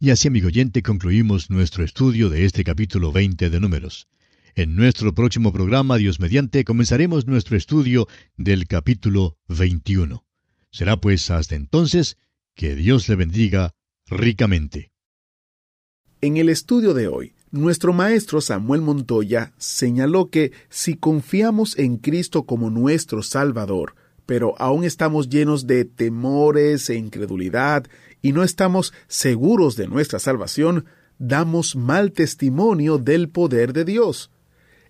Y 0.00 0.10
así, 0.10 0.26
amigo 0.26 0.48
oyente, 0.48 0.82
concluimos 0.82 1.50
nuestro 1.50 1.84
estudio 1.84 2.30
de 2.30 2.46
este 2.46 2.64
capítulo 2.64 3.12
20 3.12 3.48
de 3.48 3.60
Números. 3.60 4.08
En 4.56 4.74
nuestro 4.74 5.14
próximo 5.14 5.52
programa, 5.52 5.98
Dios 5.98 6.18
mediante, 6.18 6.64
comenzaremos 6.64 7.28
nuestro 7.28 7.56
estudio 7.56 8.08
del 8.36 8.66
capítulo 8.66 9.38
21. 9.46 10.24
Será 10.72 10.96
pues 10.96 11.30
hasta 11.30 11.54
entonces 11.54 12.16
que 12.54 12.74
Dios 12.74 13.08
le 13.08 13.16
bendiga 13.16 13.74
ricamente. 14.06 14.90
En 16.22 16.38
el 16.38 16.48
estudio 16.48 16.94
de 16.94 17.08
hoy, 17.08 17.34
nuestro 17.50 17.92
maestro 17.92 18.40
Samuel 18.40 18.80
Montoya 18.80 19.52
señaló 19.58 20.30
que 20.30 20.52
si 20.70 20.96
confiamos 20.96 21.78
en 21.78 21.98
Cristo 21.98 22.44
como 22.44 22.70
nuestro 22.70 23.22
Salvador, 23.22 23.94
pero 24.24 24.54
aún 24.58 24.84
estamos 24.84 25.28
llenos 25.28 25.66
de 25.66 25.84
temores 25.84 26.88
e 26.88 26.94
incredulidad 26.94 27.86
y 28.22 28.32
no 28.32 28.42
estamos 28.42 28.94
seguros 29.08 29.76
de 29.76 29.88
nuestra 29.88 30.18
salvación, 30.18 30.86
damos 31.18 31.76
mal 31.76 32.12
testimonio 32.12 32.96
del 32.96 33.28
poder 33.28 33.74
de 33.74 33.84
Dios. 33.84 34.30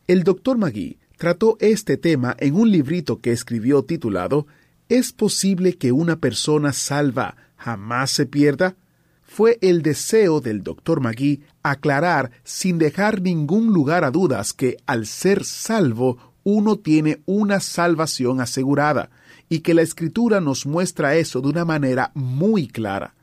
El 0.07 0.23
doctor 0.23 0.59
Magui 0.59 0.99
trató 1.17 1.57
este 1.61 1.97
tema 1.97 2.37
en 2.39 2.55
un 2.55 2.71
librito 2.71 3.21
que 3.21 3.33
escribió 3.33 3.85
titulado 3.85 4.47
¿Es 4.93 5.11
posible 5.11 5.79
que 5.79 5.91
una 5.91 6.17
persona 6.17 6.75
salva 6.75 7.37
jamás 7.57 8.11
se 8.11 8.27
pierda? 8.27 8.77
fue 9.23 9.57
el 9.63 9.81
deseo 9.81 10.43
del 10.43 10.63
doctor 10.63 11.01
Magui 11.01 11.41
aclarar 11.63 12.31
sin 12.45 12.77
dejar 12.77 13.23
ningún 13.23 13.73
lugar 13.73 14.05
a 14.05 14.11
dudas 14.11 14.53
que 14.53 14.77
al 14.85 15.07
ser 15.07 15.45
salvo 15.45 16.35
uno 16.45 16.79
tiene 16.79 17.23
una 17.25 17.61
salvación 17.61 18.43
asegurada 18.43 19.09
y 19.49 19.61
que 19.61 19.73
la 19.73 19.81
escritura 19.81 20.43
nos 20.43 20.67
muestra 20.67 21.17
eso 21.17 21.41
de 21.41 21.49
una 21.49 21.65
manera 21.65 22.11
muy 22.13 22.69
clara. 22.69 23.15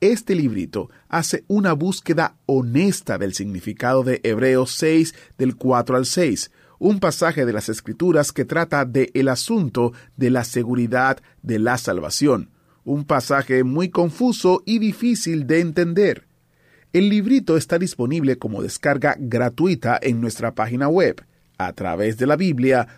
Este 0.00 0.34
librito 0.34 0.90
hace 1.08 1.44
una 1.46 1.74
búsqueda 1.74 2.34
honesta 2.46 3.18
del 3.18 3.34
significado 3.34 4.02
de 4.02 4.20
Hebreos 4.24 4.72
6 4.72 5.14
del 5.38 5.54
4 5.54 5.96
al 5.96 6.06
6, 6.06 6.50
un 6.84 7.00
pasaje 7.00 7.46
de 7.46 7.52
las 7.52 7.68
escrituras 7.68 8.30
que 8.30 8.44
trata 8.44 8.84
de 8.84 9.10
el 9.14 9.28
asunto 9.28 9.92
de 10.16 10.30
la 10.30 10.44
seguridad 10.44 11.18
de 11.42 11.58
la 11.58 11.78
salvación 11.78 12.50
un 12.84 13.04
pasaje 13.04 13.64
muy 13.64 13.88
confuso 13.88 14.62
y 14.66 14.78
difícil 14.78 15.46
de 15.46 15.60
entender. 15.60 16.26
El 16.92 17.08
librito 17.08 17.56
está 17.56 17.78
disponible 17.78 18.36
como 18.36 18.62
descarga 18.62 19.16
gratuita 19.18 19.98
en 20.00 20.20
nuestra 20.20 20.54
página 20.54 20.88
web 20.88 21.24
a 21.58 21.72
través 21.72 22.18
de 22.18 22.26
la 22.26 22.36
biblia.org 22.36 22.88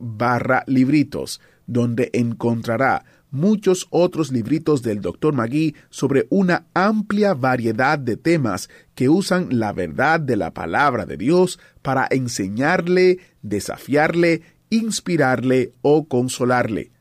barra 0.00 0.64
libritos, 0.66 1.40
donde 1.66 2.10
encontrará 2.12 3.04
muchos 3.32 3.88
otros 3.90 4.30
libritos 4.30 4.82
del 4.82 5.00
Dr. 5.00 5.34
Magui 5.34 5.74
sobre 5.90 6.28
una 6.30 6.66
amplia 6.74 7.34
variedad 7.34 7.98
de 7.98 8.16
temas 8.16 8.70
que 8.94 9.08
usan 9.08 9.58
la 9.58 9.72
verdad 9.72 10.20
de 10.20 10.36
la 10.36 10.52
palabra 10.52 11.06
de 11.06 11.16
Dios 11.16 11.58
para 11.82 12.06
enseñarle, 12.10 13.18
desafiarle, 13.42 14.42
inspirarle 14.70 15.72
o 15.82 16.04
consolarle 16.04 16.92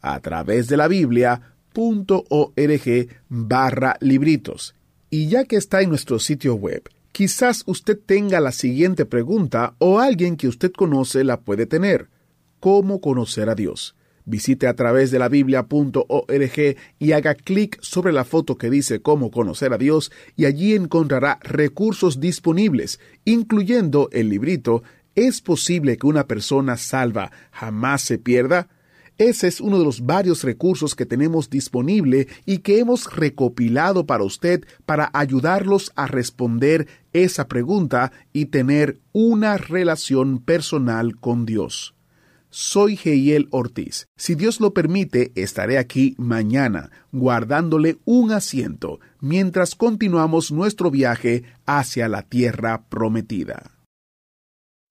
a 0.00 0.20
través 0.20 0.68
de 0.68 0.76
la 0.76 0.86
Biblia.org 0.88 1.48
barra 3.28 3.96
libritos. 4.00 4.74
Y 5.10 5.28
ya 5.28 5.44
que 5.44 5.56
está 5.56 5.80
en 5.80 5.88
nuestro 5.88 6.18
sitio 6.18 6.54
web, 6.54 6.88
quizás 7.12 7.62
usted 7.66 7.98
tenga 7.98 8.40
la 8.40 8.52
siguiente 8.52 9.06
pregunta 9.06 9.74
o 9.78 9.98
alguien 9.98 10.36
que 10.36 10.48
usted 10.48 10.70
conoce 10.72 11.24
la 11.24 11.40
puede 11.40 11.66
tener. 11.66 12.08
¿Cómo 12.60 13.00
conocer 13.00 13.48
a 13.48 13.54
Dios? 13.54 13.94
Visite 14.28 14.66
a 14.66 14.74
través 14.74 15.10
de 15.10 15.18
la 15.18 15.30
biblia.org 15.30 16.76
y 16.98 17.12
haga 17.12 17.34
clic 17.34 17.78
sobre 17.80 18.12
la 18.12 18.24
foto 18.24 18.58
que 18.58 18.68
dice 18.68 19.00
cómo 19.00 19.30
conocer 19.30 19.72
a 19.72 19.78
Dios 19.78 20.12
y 20.36 20.44
allí 20.44 20.74
encontrará 20.74 21.38
recursos 21.42 22.20
disponibles, 22.20 23.00
incluyendo 23.24 24.10
el 24.12 24.28
librito 24.28 24.82
¿Es 25.14 25.40
posible 25.40 25.96
que 25.96 26.06
una 26.06 26.26
persona 26.26 26.76
salva 26.76 27.32
jamás 27.52 28.02
se 28.02 28.18
pierda? 28.18 28.68
Ese 29.16 29.48
es 29.48 29.62
uno 29.62 29.78
de 29.78 29.84
los 29.84 30.04
varios 30.04 30.44
recursos 30.44 30.94
que 30.94 31.06
tenemos 31.06 31.48
disponible 31.48 32.28
y 32.44 32.58
que 32.58 32.80
hemos 32.80 33.10
recopilado 33.10 34.04
para 34.06 34.24
usted 34.24 34.64
para 34.84 35.10
ayudarlos 35.14 35.90
a 35.96 36.06
responder 36.06 36.86
esa 37.14 37.48
pregunta 37.48 38.12
y 38.34 38.46
tener 38.46 39.00
una 39.12 39.56
relación 39.56 40.38
personal 40.38 41.16
con 41.16 41.46
Dios. 41.46 41.97
Soy 42.60 42.96
Geiel 42.96 43.46
Ortiz. 43.52 44.08
Si 44.16 44.34
Dios 44.34 44.58
lo 44.58 44.74
permite, 44.74 45.30
estaré 45.36 45.78
aquí 45.78 46.16
mañana, 46.18 46.90
guardándole 47.12 47.98
un 48.04 48.32
asiento, 48.32 48.98
mientras 49.20 49.76
continuamos 49.76 50.50
nuestro 50.50 50.90
viaje 50.90 51.44
hacia 51.66 52.08
la 52.08 52.22
tierra 52.22 52.88
prometida. 52.88 53.78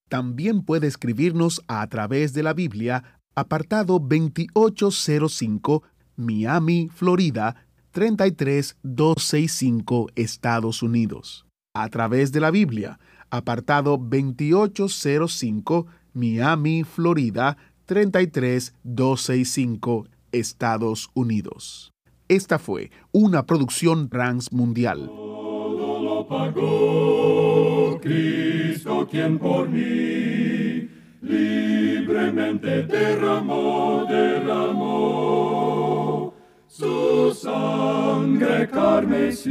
También 0.09 0.63
puede 0.63 0.87
escribirnos 0.87 1.61
a 1.67 1.87
través 1.87 2.33
de 2.33 2.43
la 2.43 2.53
Biblia, 2.53 3.21
apartado 3.35 3.99
2805, 3.99 5.83
Miami, 6.17 6.89
Florida, 6.93 7.55
33265, 7.91 10.09
Estados 10.15 10.83
Unidos. 10.83 11.45
A 11.73 11.89
través 11.89 12.31
de 12.31 12.39
la 12.41 12.51
Biblia, 12.51 12.99
apartado 13.29 13.97
2805, 13.97 15.87
Miami, 16.13 16.83
Florida, 16.83 17.57
33265, 17.85 20.07
Estados 20.31 21.09
Unidos. 21.13 21.91
Esta 22.27 22.57
fue 22.59 22.91
una 23.11 23.45
producción 23.45 24.09
transmundial. 24.09 25.05
Todo 25.05 26.03
lo 26.03 26.27
pagó 26.27 27.99
Cristo 28.01 29.07
quien 29.09 29.39
por 29.39 29.69
mí 29.69 30.89
libremente 31.21 32.83
derramó, 32.83 34.05
derramó 34.09 36.06
su 36.77 37.33
sangre 37.33 38.69
carmesí 38.69 39.47